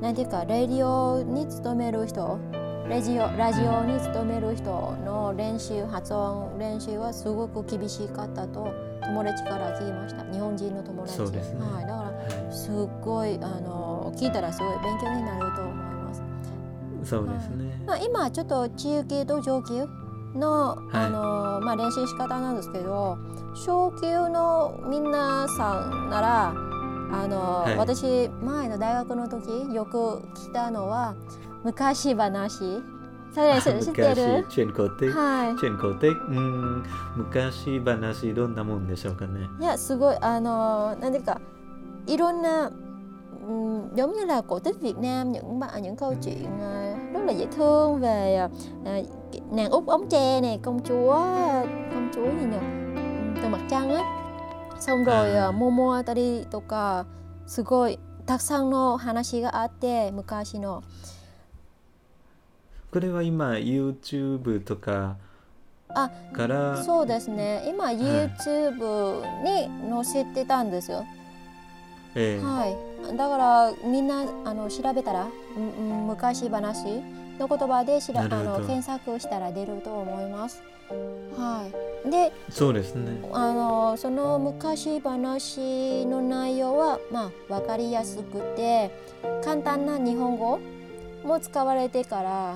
[0.00, 2.38] なんていうかレディオに勤める人
[2.89, 8.73] レジオラジオに勤める人の練習発音練習はすごく厳しかったと
[9.03, 10.23] 友達から聞きました。
[10.31, 11.19] 日本人の友達。
[11.19, 11.25] ね。
[11.59, 12.55] はい、だからはい。
[12.55, 12.73] すっ
[13.03, 16.21] ごいあの聞いたらすごい勉強になると思います、
[17.03, 17.83] そうですね。
[17.85, 19.85] まあ、今ちょっと中級と上級
[20.33, 23.17] の,、あのまあ、練習仕方なんですけど
[23.53, 26.47] 小級の皆さんなら
[27.11, 27.77] あの、はい。
[27.77, 31.15] 私前の大学の時よく来たのは
[31.64, 32.82] 昔話
[33.34, 36.82] それ知知ってる 昔chuyện cổ tích はい chuyện cổ tích ừm,
[37.16, 41.40] 昔話どんなもんでしょうかねいやすごいあのなんていうか
[42.06, 42.70] いろんな
[43.48, 47.32] ừm, giống như là cổ tích Việt Nam những bạn những câu chuyện à, rất là
[47.32, 48.48] dễ thương về à,
[48.84, 48.98] à,
[49.50, 51.14] nàng út ống tre này công chúa
[51.94, 54.02] công chúa gì nhỉ Ừm, từ mặt trăng á
[54.80, 55.46] xong rồi À.
[55.46, 55.52] à.
[55.52, 57.04] Momo Atari とか
[57.46, 60.82] すごいたくさんの話があって昔の
[62.97, 65.17] これは今 YouTube とか
[65.89, 67.63] あからそうですね。
[67.67, 71.05] 今 YouTube に載せてたんですよ。
[72.15, 72.65] えーは
[73.13, 75.27] い、だからみんなあの調べたら、
[76.07, 77.03] 昔話
[77.37, 80.63] の言葉でしらあの検索したら出ると思います。
[81.37, 81.69] は
[82.03, 83.29] い、でそうですね。
[83.31, 88.89] あのその昔話の内容は、まあ、分かりやすくて
[89.43, 90.59] 簡単な日本語
[91.23, 92.55] も使われてから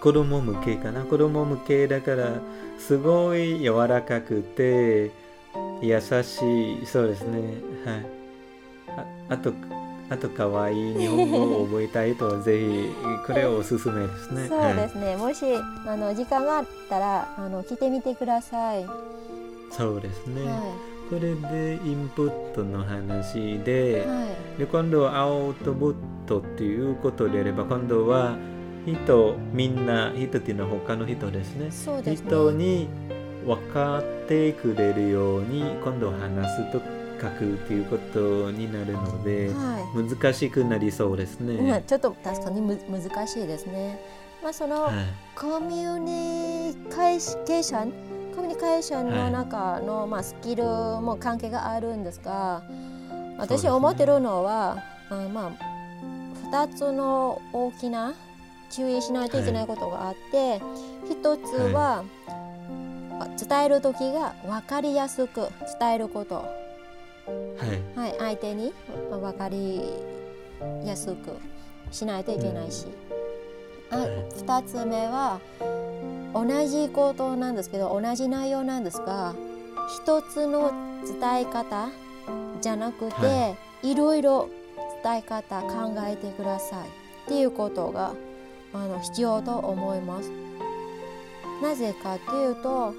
[0.00, 1.04] 子供向けかな？
[1.04, 2.40] 子供向けだから
[2.78, 5.10] すごい柔らかくて
[5.82, 6.86] 優しい。
[6.86, 7.38] そうですね。
[7.84, 8.06] はい。
[8.96, 9.52] ああと
[10.10, 12.88] あと可愛い日本語を覚えたいとぜひ
[13.26, 14.48] これをおすすめですね。
[14.48, 15.44] そうですね、もし
[15.86, 18.84] あの時間があったらあの聞いてみてください。
[18.84, 18.88] は
[19.70, 20.46] そうですね、い。
[21.10, 24.26] これでインプットの話で,、は
[24.56, 24.58] い。
[24.60, 25.94] で今度アウトプッ
[26.26, 28.34] トっていうことであれば今度は
[28.86, 32.28] 人みんな人っていうのは他の人ですねそうですね。
[32.28, 32.88] 人に
[33.46, 36.80] 分かってくれるように今度話すと
[37.20, 41.84] 書くっていうことになるのではい難しくなりそうですまあね。
[41.86, 44.00] ちょっと確かにむ難しいですね。
[44.42, 44.94] まあそのはい
[45.34, 47.92] コミュニケーション
[48.38, 52.62] コミュニケーションの中の、まあスキルも関係があるんですが、
[53.36, 54.76] 私思ってるのは、
[55.10, 55.52] あまあ
[56.44, 58.14] 二つの大きな
[58.70, 60.60] 注意しないといけないことがあって、
[61.08, 62.04] 一つは、
[63.20, 65.48] あ伝える時が分かりやすく
[65.80, 66.36] 伝えること。
[66.36, 66.46] は
[67.96, 67.98] い。
[67.98, 68.72] はい、相手に
[69.10, 69.82] まあ分かり
[70.84, 71.36] やすく
[71.90, 72.86] しないといけないし、
[73.90, 74.08] あはい。
[74.08, 75.40] 2つ目は
[76.32, 79.34] 同じことなんですけど同じ内容なんですが
[80.04, 80.70] 一つの
[81.04, 81.88] 伝え方
[82.60, 84.48] じゃなくて、、はいろいろ
[85.04, 88.12] 伝え方考えてくださいっていうことが
[88.72, 90.30] あの必要と思います。
[91.62, 92.94] なぜかっていうと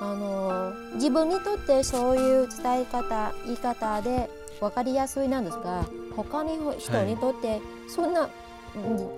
[0.00, 8.30] あの自分にとってそういう伝え方言い方で分かりやすいなんですが他の人にとってそんな、うん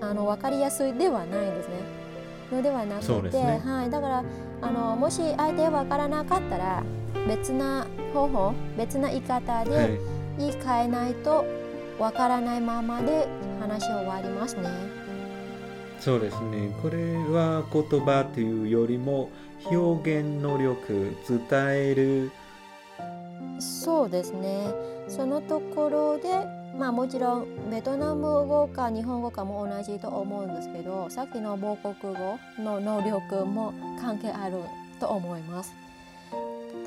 [0.02, 2.06] あの分かりやすいではないんですね。
[2.52, 4.24] のではなくて、ねはい、だから
[4.62, 6.82] あのもし相手分からなかったら
[7.26, 9.98] 別な方法別な言い方はでい
[10.38, 11.44] 言い換えないと
[11.98, 13.26] 分からないままで
[13.60, 14.95] 話終わりますね。
[16.06, 19.28] そうですねこれは言葉というよりも
[19.64, 21.40] 表現能力伝
[21.72, 22.30] える
[23.58, 24.68] そうですね
[25.08, 26.28] そのところで
[26.78, 34.58] まあもちろんベトナム語か日本語かも同じと思うんですけどさっきの母国語の能力も関係ある
[35.00, 35.74] と思います。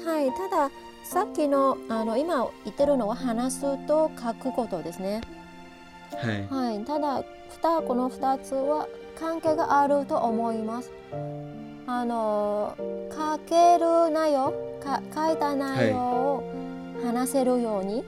[0.06, 0.72] はい、ただ
[1.04, 5.20] さっきのあの今言ってるのは話すと書くことですね。
[6.18, 6.48] はい。
[6.48, 8.88] はい、ただふたこの2つは
[9.20, 10.92] 関係があると思います。
[11.88, 12.76] あの
[13.12, 14.54] 書ける内容
[14.84, 16.44] か書いた内容を
[17.04, 18.04] 話せるように、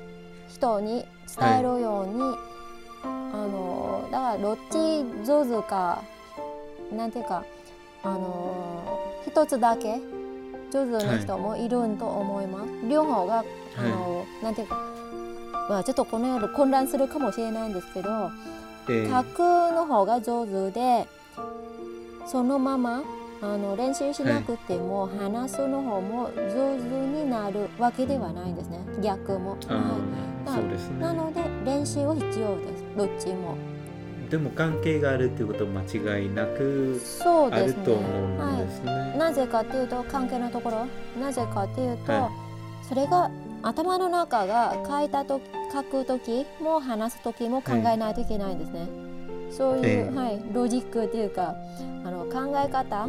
[0.47, 1.05] 人に
[1.39, 2.21] 伝えるように、
[3.03, 3.07] あ
[3.47, 6.03] のだからどっち上手か
[6.95, 7.43] なんていうか
[8.03, 9.99] あの一つだけ
[10.71, 12.87] 上手な人もいると思います。
[12.87, 13.43] 両方が
[13.77, 14.77] あの、なんていうか、
[15.71, 18.29] まあ、ちょっとこのように混乱するかもしれないんですけど、
[18.89, 21.07] えーの方が上手で
[22.25, 23.01] そのまま
[23.41, 28.79] あの練習しなくても、話すの方も上手になるわけではないんですね。
[29.01, 29.55] 逆も。
[29.69, 29.73] あ
[30.45, 31.19] はい、なね。
[31.19, 32.83] ので練習は必要です。
[32.97, 33.55] どっちも。
[34.29, 35.81] でも関係があるっていうことは間
[36.19, 37.01] 違いなく
[37.51, 38.91] あると思うんですね。
[38.91, 40.85] はい、なぜかっていうと関係のところ。
[41.19, 42.29] なぜかっていうと、は
[42.87, 43.31] それが
[43.63, 45.41] 頭の中が書いたと
[45.71, 48.87] 書く時も話す時も考えないといけないんですね。
[49.51, 51.55] そういう、ええはい、ロジックっていうか
[52.05, 53.07] あの考え方、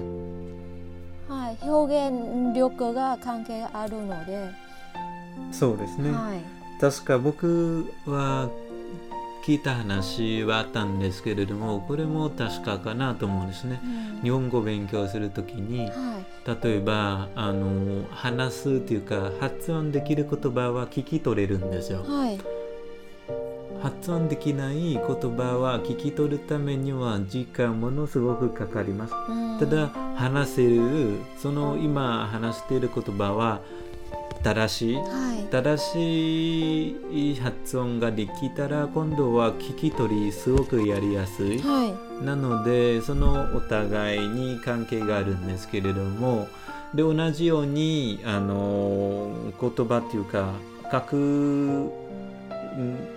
[1.28, 4.50] はい、表現力が関係あるので、
[5.52, 6.10] そうですね。
[6.10, 8.50] はい、確か僕は
[9.42, 13.80] 聞いた話はあったんですけれどもこれも確かかなと思うんですね。
[14.22, 22.04] 日本語を勉強するときにはい、例えばあの話すっていうか発音できる言葉は聞き取れるんですよ。
[22.04, 22.38] はい、
[23.82, 29.14] 発音できない言葉は聞き取るためには時間ものすごくかかります。
[29.28, 33.60] うんただ話せるその今話している言葉は
[34.42, 35.02] 正しいは
[35.40, 36.90] い、正し
[37.32, 41.58] い発音ができたら今度は聞き取りすごくやりやすい。
[41.60, 46.48] はい、なのでそのお互いに関係があるんですけれども
[46.94, 50.52] で同じようにあの言葉っていうか
[50.90, 51.90] 書くん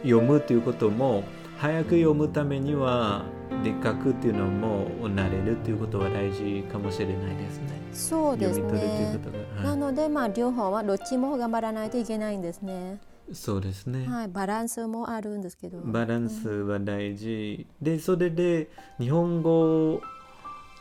[0.03, 1.23] 読むっていうことも
[1.57, 3.25] 早く読むためには
[3.63, 7.75] で書くっていうのも慣れるっていうことは大事かもしれないですね。
[7.93, 9.31] そうです読み取るっていうねこ。
[9.31, 12.99] とが、なはのでまあ両方はどっちも頑張らないといけないんですね。
[13.29, 14.07] い、そうですね。
[14.07, 15.79] はい、バランスもあるんですけど。
[15.79, 20.01] バランスは大事でそれで日本語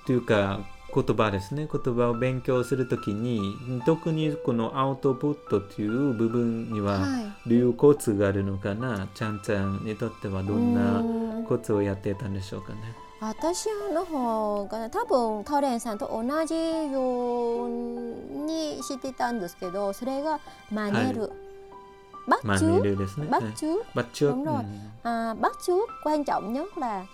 [0.06, 0.60] というか
[0.94, 3.40] 言葉ですね言葉を勉強するときに
[3.84, 7.24] 特にこのアウトプットという部分にははい。
[7.46, 16.54] どういうコツがあるのかなちゃんちゃんにとってはどんうなコツをやってたんでしょうかね私の方が多分トレンさんと同じ
[16.92, 17.68] よう
[18.46, 21.32] にしてたんですけどそれがマネる、
[22.28, 23.28] bắt マネ chước ね。
[23.30, 23.52] bắt はい。
[23.54, 24.64] chước バッチョ Đúng rồi.
[25.04, 27.04] à, bắt chước quan trọng nhất là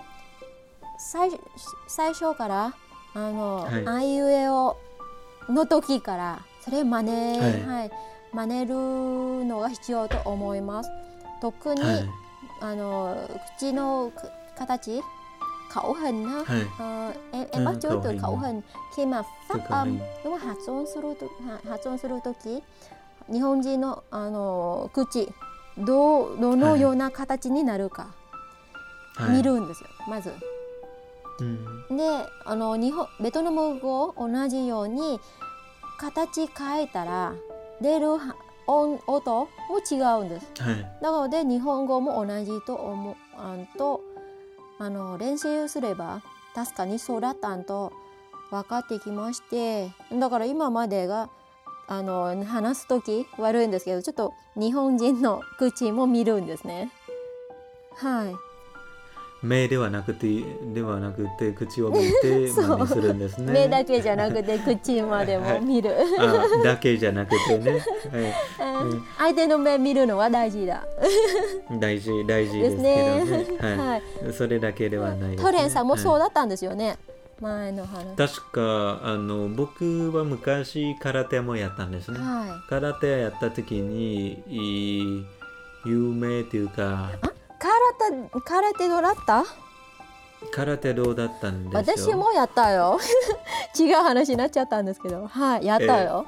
[0.99, 1.31] 最
[1.87, 2.75] 最初から
[3.15, 3.87] あの、はい。
[3.87, 4.77] あいうえお
[5.49, 7.91] の時からそれ真似、ははい。
[8.33, 8.75] 真似る
[9.45, 10.91] のが必要と思います。
[11.41, 12.09] 特に、はい。
[12.61, 13.17] あの
[13.57, 15.03] 口のく形？
[15.71, 16.45] Khẩu hình ha.
[16.45, 18.61] はい Ờ, em Ừ, em bắt chước từ khẩu hình.
[18.97, 20.49] Khi mà phát âm đúng không?
[20.49, 22.63] 発音するとは発音する時
[23.33, 25.29] 日本人のあの口
[25.79, 28.09] どうどのような形になるか
[29.17, 30.33] はい見るんですよ、まず。
[31.41, 35.21] うんであの日本ベトナム語同じように
[35.99, 37.33] 形変えたら
[37.81, 38.35] 出るは
[38.67, 40.47] 音音も違うんです。
[40.59, 44.01] はいなので日本語も同じと思うあんと
[44.81, 46.23] あの練習すれば
[46.55, 47.93] 確かにそうだったんと
[48.51, 51.29] 分かってきましてだから今までが
[51.87, 56.91] あの話す時悪いんですけどちょっと日本人の口も見るんですね。
[57.97, 58.35] はい、
[59.43, 60.27] 目ではなくて
[60.75, 65.95] ではなくて口を見て真似するんですね目だけじゃなくて口までも見る。
[66.19, 67.83] あだけじゃなくてね、
[68.59, 70.85] はうん相手の目見るのは大事だ。
[71.71, 73.21] い、大事大事でですすけね。
[73.21, 74.03] どね、はいはい。
[74.33, 75.51] それだけではないです、ね。
[75.51, 76.99] トレンさんもそうはだったんですよね。
[77.41, 78.03] 前の話。
[78.03, 82.19] い確かあの僕は昔空手もやったんですね。
[82.19, 82.69] はい。
[82.69, 85.27] 空手やった時にいい
[85.87, 87.11] 有名というか
[87.61, 89.45] 空手空手どうだった？
[90.53, 92.15] 空手道だったんですよ。
[92.15, 92.99] 私もやったよ。
[93.79, 96.25] 違う話になっちゃったんですけど、はい、やったよ。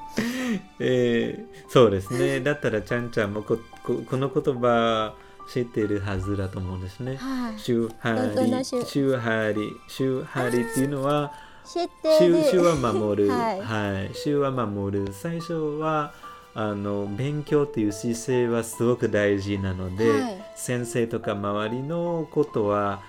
[0.79, 2.39] えーそうですね。
[2.45, 5.13] だったらちゃんちゃんもこここの言葉
[5.51, 7.15] 知ってるはずだと思うんですね。
[7.17, 7.59] はい。
[7.59, 11.33] シュハどんなリ、シュシュハリ、シュハリっていうのは、
[11.65, 12.43] 知ってる。
[12.43, 15.11] 週週は守る、 はいはい、週は守る。
[15.11, 16.13] 最初は
[16.55, 23.01] あの勉強っていう姿勢はすごく大事なので、はい先生とか周りのことは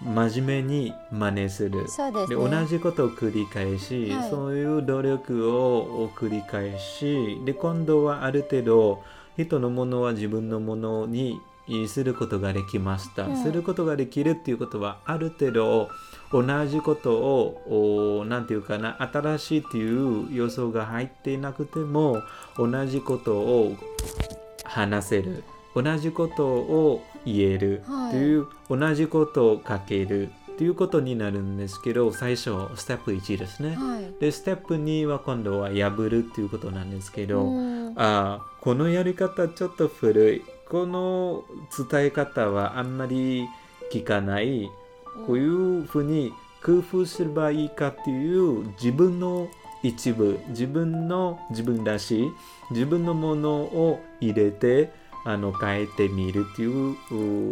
[0.00, 1.84] 真面目に真似する。
[2.28, 2.36] でね。
[2.36, 9.02] 同じことを繰り返し、はいそういう努力を繰り返しで今度はある程度
[9.36, 11.40] 人のものは自分のものに
[11.88, 13.42] することができました、うん。
[13.42, 15.88] することができるっていうことはある程度
[16.32, 22.22] 同じことをおなんていうかな新しいっていう要素が入っていなくても
[22.56, 23.76] 同じことを
[24.64, 25.44] 話せる。
[25.74, 27.82] 同じことを言える。
[27.86, 28.12] はい。
[28.12, 30.30] という、同じことを書ける。
[30.56, 33.76] ということになるんですけど最初ステップ1ですね。
[33.76, 34.14] はい。
[34.18, 37.92] でステップ2は今度は破るっていうことなんですけど、うん。
[37.96, 41.44] あーこのやり方ちょっと古いこの
[41.90, 43.46] 伝え方はあんまり
[43.92, 44.70] 聞かない
[45.26, 46.32] こういうふうに
[46.62, 49.48] 工夫すればいいかっていう自分の
[49.82, 52.32] 一部自分の自分らしい
[52.70, 54.90] 自分のものを入れて
[55.24, 56.92] あの変えてみるっていう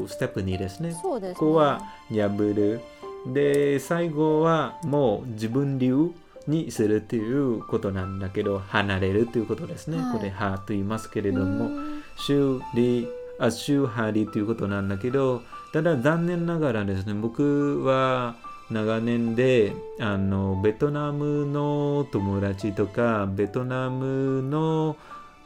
[0.04, 0.92] うステップ2ですね。
[1.00, 2.80] そうですねここは破る。
[3.26, 6.12] で、最後はもう自分流
[6.46, 9.96] にするっていうことなんだけど、離れるっていうことですね。
[9.98, 13.08] はいこれ、はと言いますけれどうも、ん修理、
[13.38, 15.42] あ修張りということなんだけど、
[15.72, 18.34] ただ残念ながらですね、僕は
[18.70, 24.96] 長年であのベトナムの友達とか、ベトナムの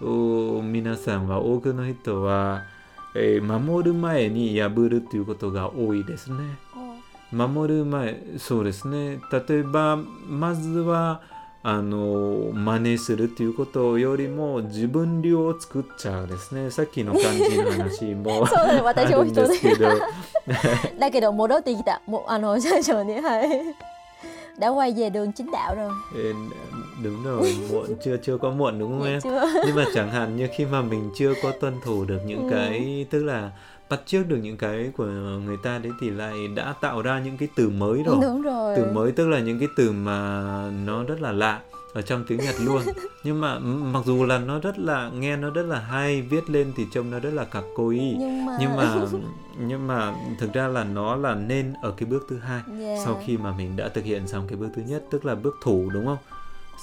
[0.01, 2.63] お皆さんは、多くの人は、
[3.15, 6.59] えー守る前に破るっていうことが多いですね。
[7.33, 11.21] 守る前そうですね例えばまずは
[11.68, 19.90] あの真似するっていうことよりも自分流を作っちゃうですねさっきの感じの話もそうだね私もあるんですけど
[21.00, 23.64] đã kể đầu một đó thì ta một à nó sai rồi nè hay
[24.58, 26.32] đã quay về đường chính đạo rồi Ê,
[27.04, 30.36] đúng rồi muộn chưa chưa có muộn đúng không em chưa nhưng mà chẳng hạn
[30.36, 32.50] như khi mà mình chưa có tuân thủ được những Ừ.
[32.52, 33.52] cái tức là
[33.91, 35.07] bắt chước được những cái của
[35.45, 38.17] người ta đấy thì lại đã tạo ra những cái từ mới rồi.
[38.23, 38.77] Đúng rồi.
[38.77, 40.43] Từ mới tức là những cái từ mà
[40.85, 41.61] nó rất là lạ
[41.95, 42.83] ở trong tiếng Nhật luôn.
[43.25, 46.73] Nhưng mà mặc dù là nó rất là nghe nó rất là hay viết lên
[46.77, 48.95] thì trông nó rất là cặc cối nhưng mà nhưng mà
[49.59, 52.99] nhưng mà thực ra là nó là nên ở cái bước thứ hai Yeah.
[53.05, 55.57] sau khi mà mình đã thực hiện xong cái bước thứ nhất tức là bước
[55.63, 56.19] thủ đúng không?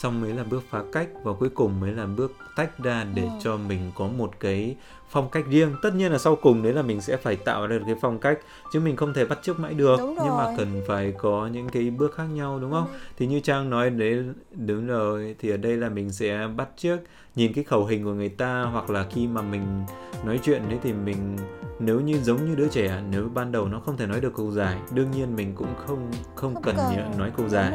[0.02, 3.22] Xong mới là bước phá cách và cuối cùng mới là bước tách ra để
[3.23, 3.30] Ừ.
[3.44, 4.76] cho mình có một cái
[5.10, 5.76] phong cách riêng.
[5.82, 8.19] Tất nhiên là sau cùng đấy là mình sẽ phải tạo ra được cái phong
[8.19, 8.40] cách
[8.73, 9.98] chứ mình không thể bắt chước mãi được.
[10.23, 12.88] Nhưng mà cần phải có những cái bước khác nhau đúng không?
[13.18, 14.23] Thì như trang nói đấy
[14.65, 16.99] đúng rồi thì ở đây là mình sẽ bắt chước
[17.36, 19.61] nhìn cái khẩu hình của người ta hoặc là khi mà mình
[20.26, 21.38] nói chuyện đấy thì mình
[21.80, 24.52] nếu như giống như đứa trẻ nếu ban đầu nó không thể nói được câu
[24.52, 27.18] dài đương nhiên mình cũng không không, Không cần, cần.
[27.18, 27.73] nói câu dài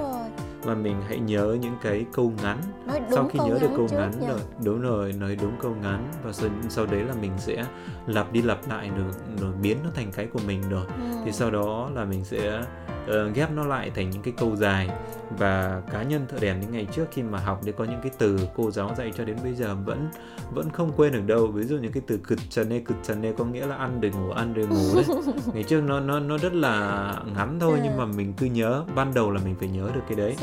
[0.64, 2.58] mà mình hãy nhớ những cái câu ngắn.
[2.86, 6.08] Nói sau khi nhớ được câu ngắn rồi đúng rồi nói đúng câu ngắn.
[6.22, 7.64] Và sau, sau đấy là mình sẽ
[8.06, 10.86] lặp đi lặp lại được rồi biến nó thành cái của mình rồi.
[10.86, 11.16] Ừ.
[11.24, 12.62] thì sau đó là mình sẽ
[13.04, 14.90] uh, ghép nó lại thành những cái câu dài.
[15.38, 18.12] Và cá nhân thợ đèn những ngày trước khi mà học để có những cái
[18.18, 20.08] từ cô giáo dạy cho đến bây giờ vẫn
[20.50, 21.46] vẫn không quên được đâu.
[21.46, 24.00] Ví dụ những cái từ cực trần nê cực trần nê có nghĩa là ăn
[24.00, 25.04] rồi ngủ ăn rồi ngủ đấy.
[25.54, 27.82] Ngày trước nó nó nó rất là ngắn thôi dạ.
[27.84, 28.84] nhưng mà mình cứ nhớ.
[28.94, 30.36] Ban đầu là mình phải nhớ được cái đấy.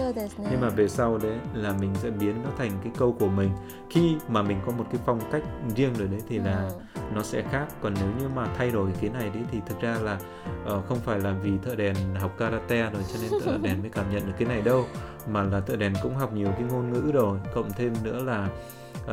[0.51, 3.49] Nhưng mà về sau đấy là mình sẽ biến nó thành cái câu của mình.
[3.89, 5.43] Khi mà mình có một cái phong cách
[5.75, 7.65] riêng rồi đấy thì là dạ nó sẽ khác.
[7.81, 10.17] Còn nếu như mà thay đổi cái này đi thì thực ra là
[10.63, 13.89] uh, không phải là vì thợ đèn học karate rồi cho nên thợ đèn mới
[13.89, 14.85] cảm nhận được cái này đâu
[15.27, 17.39] mà là thợ đèn cũng học nhiều cái ngôn ngữ rồi.
[17.55, 18.49] Cộng thêm nữa là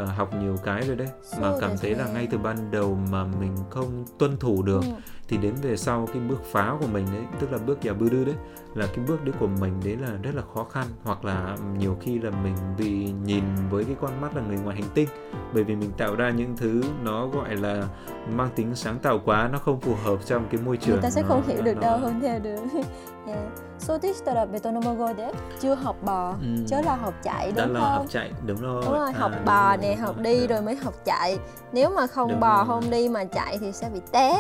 [0.03, 1.09] uh, học nhiều cái rồi đấy.
[1.41, 4.93] Mà cảm thấy là ngay từ ban đầu mà mình không tuân thủ được ừ.
[5.29, 8.09] thì đến về sau cái bước phá của mình đấy tức là bước giả bư
[8.09, 8.35] đư đấy
[8.75, 10.87] là cái bước đấy của mình đấy là rất là khó khăn.
[11.05, 14.77] Hoặc là nhiều khi là mình bị nhìn với cái con mắt là người ngoài
[14.77, 15.09] hành tinh.
[15.55, 17.89] Bởi vì mình tạo ra những thứ nó gọi là
[18.31, 21.11] mang tính sáng tạo quá nó không phù hợp trong cái môi trường người ta
[21.11, 21.81] sẽ nó, không hiểu được nó...
[21.81, 22.61] đâu không theo được.
[23.27, 23.49] Yeah.
[23.84, 26.66] そうでしたらベトナム語でchưa học bò Ừ.
[26.68, 29.20] chứ là học chạy đã đúng là không học chạy đúng rồi đúng rồi À,
[29.20, 30.24] học đúng bò rồi, nè đúng học rồi.
[30.24, 31.40] đi rồi mới học chạy
[31.74, 32.66] nếu mà không Đúng bò rồi.
[32.68, 34.34] không đi mà chạy thì sẽ bị té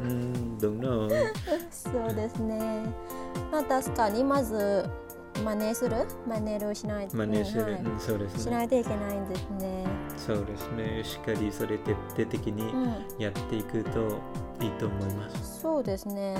[0.00, 0.08] Ừ,
[0.60, 1.10] đúng rồi
[1.70, 2.82] そうですね
[3.52, 4.84] まあ確かにまず
[5.44, 5.96] 真似する
[6.28, 9.84] 真似るしない真似する、うんはいうんそうですねしないといけないんですね、
[10.18, 14.00] そうですねしっかりそれ徹底的にうん、やっていくと
[14.60, 16.34] いいと思います、そうですね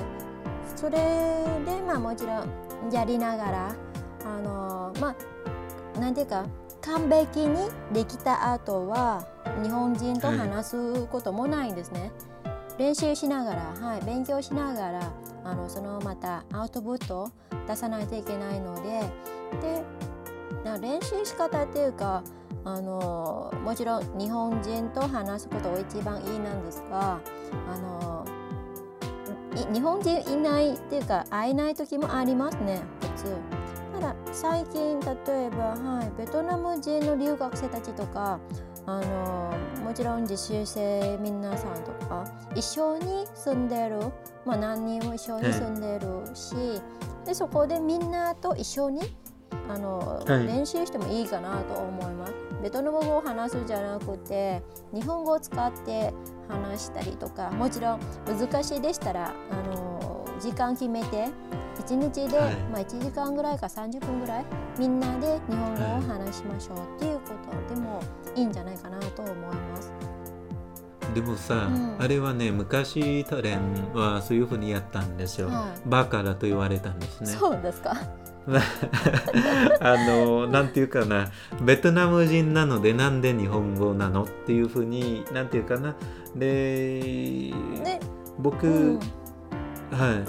[0.75, 3.75] それでまあもちろんやりながら
[4.25, 5.15] あのま
[5.95, 6.45] あなんていうか
[6.81, 9.25] 完璧にできた後は
[9.61, 12.11] 日本人と話すこともないんですね、
[12.77, 15.11] 練習しながら、はい、勉強しながら
[15.43, 17.31] あのそのまたアウトプットを
[17.67, 19.01] 出さないといけないので
[19.61, 19.83] で
[20.81, 22.23] 練習し方っていうか
[22.65, 27.19] あのもちろん日本人と話すことが一番いいなんですが
[27.71, 28.25] あの
[29.73, 33.35] 日本人いないっていうか会えない時もありますね普通。
[33.93, 38.39] ただ最近例えば、はい、ベトナム人の留学生たちとか
[38.85, 39.53] あの
[39.83, 43.99] もちろん実習生皆さんとか一緒に住んでる、
[44.45, 46.55] まあ、何人も一緒に住んでるし、
[47.25, 49.01] でそこでみんなと一緒に
[49.69, 50.47] あの、はい。
[50.47, 52.33] 練習してもいいかなと思います。
[52.61, 54.63] ベトナム語を話すじゃなくて
[54.93, 56.13] 日本語を使って
[56.47, 61.27] 話したりとかもちろん難しいでしたらあの時間決めて
[61.77, 62.55] 1日で、はい。
[62.71, 64.45] まあ、1時間ぐらいか30分ぐらい
[64.79, 67.33] みんなで日本語を話しましょうっていうこ
[67.69, 67.75] と。
[67.75, 68.01] でも
[68.35, 69.93] いいんじゃないかなと思います。
[71.13, 71.95] でもさ、うん。
[71.99, 77.27] あれはね昔タレンはそういうふうにやったんですよ、はバカだと言われたんですね。
[77.27, 77.95] そうですか。
[79.81, 81.29] あのなんていうかな。
[81.61, 85.95] ベトナム人なのでなんで日本語なのっていうふうになんていうかな。
[86.35, 86.99] で
[87.83, 87.99] で、
[88.39, 88.99] 僕、うん。
[89.91, 90.23] は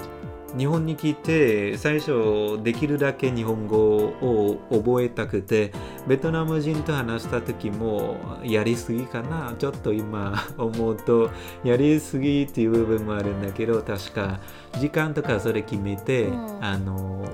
[0.53, 5.71] い、日本に来て最初できるだけ日本語を覚えたくて
[6.07, 9.53] ベトナム人と話した時もやりすぎかな。
[9.57, 11.29] ちょっと今 思うと
[11.63, 14.39] やりすぎっていう部分もあるんだけど確か。
[14.79, 16.65] 時間とかそれ決めて、うん。
[16.65, 17.25] あの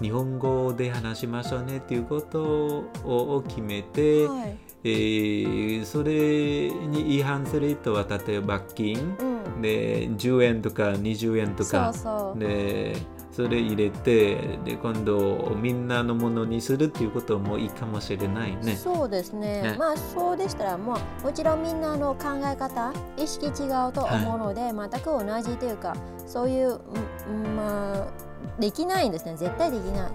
[0.00, 4.58] 日本語で話しましょうねっていうことを決めて、はい。
[4.82, 9.62] えーそれに違反する人は例えば罰金うん。
[9.62, 12.38] で10円とか20円とかそうそう。
[12.38, 12.96] で
[13.30, 18.74] それ入れてで今度みんなのものにするっていうこともいいかもしれないね。
[18.74, 25.94] そうですねねまあそうでしたらもうもちろんみんなの考え方意識違うと思うので、全く同じというか
[26.26, 26.80] そういう、
[27.28, 29.36] うんまあできないんですね。
[29.36, 30.00] 絶対できない。
[30.00, 30.08] は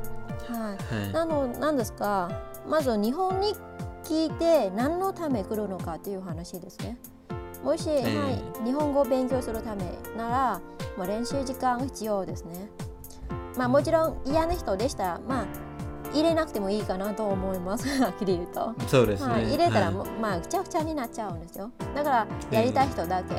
[0.74, 1.02] い。
[1.02, 1.14] はい。
[1.14, 2.30] なのなんですか？
[2.68, 3.56] まず日本に
[4.04, 6.98] 聞いて何のため来るのかっていう話ですね。
[7.64, 9.84] もし、えはい、日本語を勉強するため
[10.16, 10.62] なら、
[10.98, 12.70] まあ、練習時間が必要ですね。
[13.58, 15.46] まあもちろん嫌な人でしたらまあ
[16.14, 17.88] 入れなくてもいいかなと思います。
[18.02, 18.74] はっきり言うと。
[18.88, 19.34] そうですね。
[19.34, 20.10] はい、入れたらはい。
[20.22, 21.72] まあぐちゃぐちゃになっちゃうんですよ。
[21.96, 23.36] だからやりたい人だけ、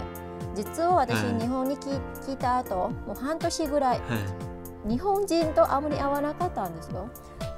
[0.57, 1.41] 実は私、はい。
[1.41, 2.75] 日本に聞聞いた後
[3.07, 4.01] もう半年ぐらい
[4.89, 7.09] 日本人とあまり会わなかったんですよ。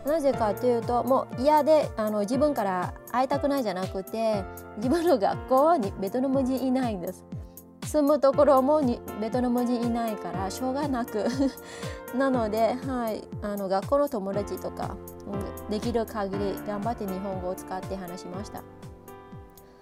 [0.06, 4.42] なぜかというともう嫌であの自分から会いたくないじゃなくて
[4.76, 7.24] 自分の学校にベトナム人いないんです。
[7.84, 11.24] 住むところもにベトナム人いないからしょうがなく。
[12.16, 14.96] なので、はい、あの学校の友達とか
[15.26, 18.62] うんできる限り頑張って日本語を使って話しました。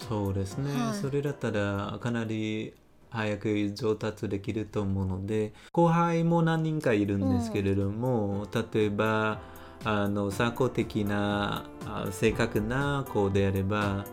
[0.09, 0.95] そうですね、はい。
[0.95, 2.75] それだったらかなり
[3.11, 9.41] 早く上達できると思うので後輩も何人かいるんですけれども、例えば
[9.85, 14.05] あの参考的なあ正確な子であれば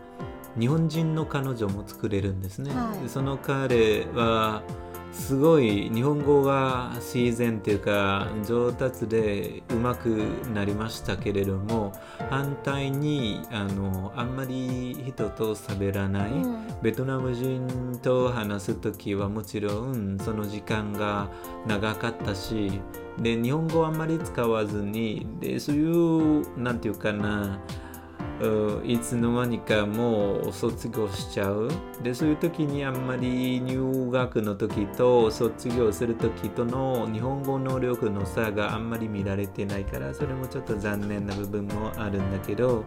[0.58, 2.72] 日本人の彼女も作れるんですね。
[2.74, 4.62] はいその彼は
[5.14, 10.08] すごい日本語が自然というか上達でうまく
[10.52, 11.92] なりましたけれども
[12.30, 21.30] 反対にあのあんまり人と喋らない、うんベトナム人と話す時はもちろんその時間が
[21.66, 22.78] 長かったし
[23.18, 27.83] で日本語をあんまり使わずにでそういうなんていうかなう
[28.84, 31.68] いつの間にかもう卒業しちゃう。
[32.02, 42.84] でそういう時にあんまり入学の時と卒業する時との日本語能力の差があんまり見られてないからそれもちょっと残念な部分もあるんだけど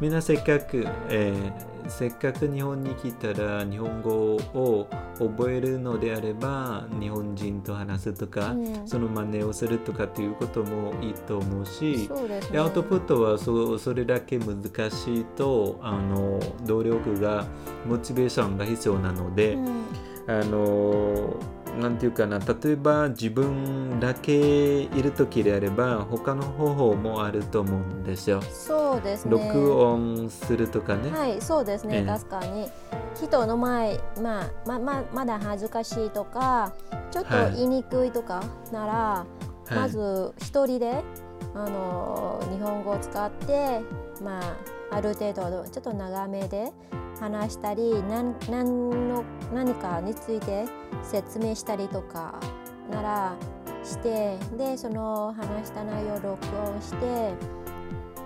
[0.00, 4.88] みんなせっかく、えーせっかく日本に来たら日本語を
[5.18, 12.40] 覚えるのであれば日本人と話すとか、うんその真似をするとかっていうこともいいと思うし、ね。
[12.52, 17.46] でアウトプットはそそれだけ難しいとあの動力が
[17.86, 19.84] モチベーションが必要なので、うん
[20.26, 21.34] あの
[21.78, 28.42] なんていうかな例えば自分だけいる時であれば他の方法もあると思うんですよ。
[28.42, 29.30] そうですね。
[29.30, 31.10] 録音するとかね。
[31.10, 32.68] はい、そうですね、ええ確かに
[33.14, 36.72] 人の前、まあ、まままだ恥ずかしいとか
[37.10, 38.42] ちょっとはい言いにくいとか
[38.72, 41.04] なら、はいまず一人で
[41.54, 43.80] あの日本語を使って、
[44.22, 44.56] まあ、
[44.96, 46.72] ある程度ちょっと長めで
[47.20, 50.64] 話したり何何の何かについて
[51.02, 52.40] 説明したりとか
[52.90, 53.36] なら
[53.84, 57.34] してでその話した内容を録音して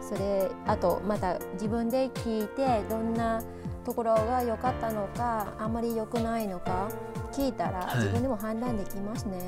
[0.01, 3.42] それあとまた自分で聞いてどんな
[3.84, 6.88] ところが良かったのかあんまり良くないのか
[7.32, 9.38] 聞いたらはい自分でも判断できますね。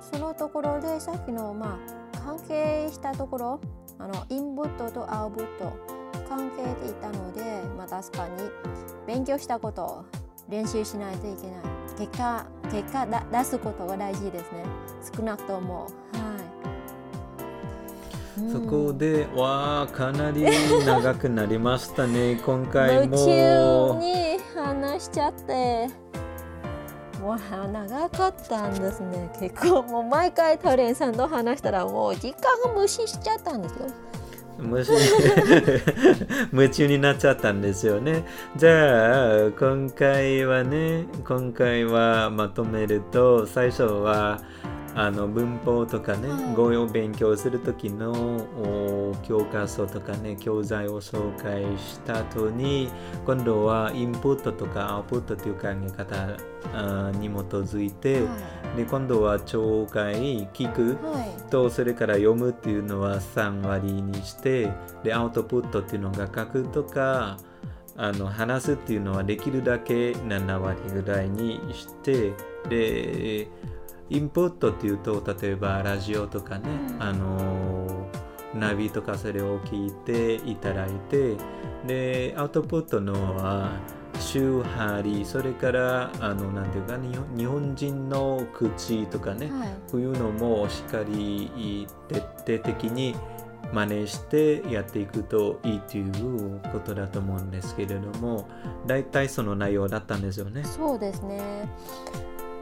[0.00, 1.78] そのところでさっきのま
[2.14, 3.60] あ関係したところ
[3.98, 8.34] あのインプットとアウトプット関係でいたので、まあ、確かに
[9.06, 10.04] 勉強したことを
[10.48, 14.64] 練習しないといけない結果結果だ出すことが大事ですね。
[15.16, 15.84] 少なくとも。
[15.84, 15.88] は
[18.38, 18.52] い、うん。
[18.52, 20.44] そこで、わあかなり
[20.84, 22.40] 長くなりましたね。
[22.44, 24.00] 今回夢中も。
[24.00, 25.90] に話しちゃって。
[27.22, 29.30] わあ長かったんですね。
[29.38, 33.86] 結構もう毎回トレンさんと話したらもう時間が無視しちゃったんですよ
[34.62, 34.92] 無視
[36.52, 38.24] 夢中になっちゃったんですよね。
[38.56, 44.40] じゃあ今回はね今回はまとめると最初は
[44.94, 46.54] あの文法とかね、はい。
[46.54, 52.90] 語を勉強する時のお教科書とかね教材を紹介した後に
[53.24, 56.26] 今度はインプットとかアウトプットという考え方
[57.18, 58.20] に基づいて、
[58.76, 61.50] で今度は聴解聞くはい。
[61.50, 64.70] とそれから読むっていうのは3割にして
[65.02, 67.38] でアウトプットっていうのが書くとか
[67.96, 72.32] あの話すっていうのはできるだけ7割ぐらいにして
[72.68, 73.48] で
[74.12, 78.08] インプットっていうと例えばラジオとかね、うんあの
[78.54, 81.36] ナビとかそれを聞いていただいて
[81.86, 83.72] でアウトプットのは
[84.20, 92.20] 周波りそれからあのなんていうか日本日本人の口とかね、はいこういうのもしっかり徹
[92.60, 93.16] 底的に
[93.72, 98.48] 真似してやっていくといいということだと思うんですけれども
[98.86, 100.62] 大体その内容だったんですよね。
[100.64, 101.68] そうですね。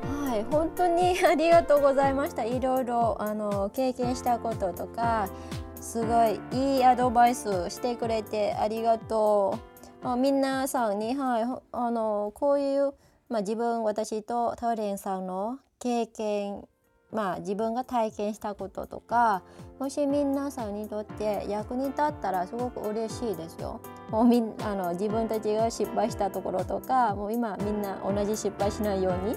[0.02, 2.44] はい、本当に ありがとうございました。
[2.44, 5.28] いろいろあの経験したこととか、
[5.80, 9.58] すごいいいアドバイスしてくれてありがと
[10.04, 10.08] う。
[10.08, 12.94] あ皆さんに、はい、あのこういう、
[13.28, 16.66] まあ、自分私とタレンさんの経験
[17.12, 19.42] まあ自分が体験したこととか
[19.78, 23.80] もし皆さんにとって役に立ったらすごく嬉しいですよ。
[24.10, 29.36] もうみあの自分たちが失敗したところとかもう今みんな同じ失敗しないように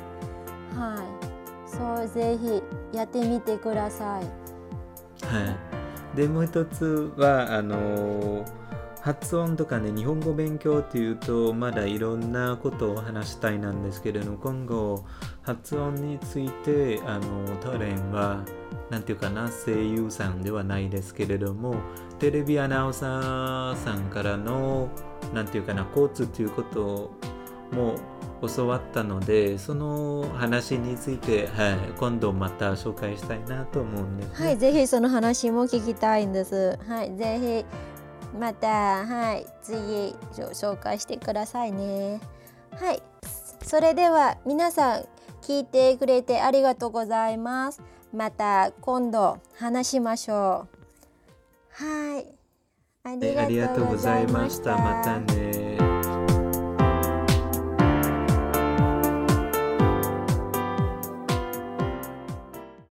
[0.75, 0.95] は
[1.29, 1.33] い
[1.65, 2.61] そうぜひ
[2.95, 4.23] やってみてください。
[5.25, 5.57] は
[6.13, 8.45] い、でもう一つはあの
[9.01, 15.03] 発音とかね日本語勉強っていうとまだいろんなことを話したいなんですけれども今後
[15.41, 18.45] 発音についてあのタレンは
[18.89, 21.75] なんていうかな声優さんではないですけれども
[22.19, 24.89] テレビアナウンサーさんからの
[25.33, 27.11] なんていうかなコツっていうこと
[27.72, 27.95] も
[28.48, 34.45] 教わったのでその話について、はい、今度また紹介したいなと思うんです、ね。
[34.45, 36.77] はい、ぜひその話も聞きたいんです。
[36.88, 37.65] はい、ぜ
[38.34, 38.68] ひまた、
[39.06, 42.19] はい、次紹介してくださいね。
[42.76, 43.02] はい、
[43.61, 45.06] それでは皆さん
[45.41, 47.81] 聞いてくれてありがとうございます。
[48.14, 50.68] また今度話しましょ
[51.81, 51.84] う。
[51.85, 52.27] はい、
[53.03, 53.15] ああ
[53.48, 54.77] りがとうございました。
[54.77, 55.92] またね。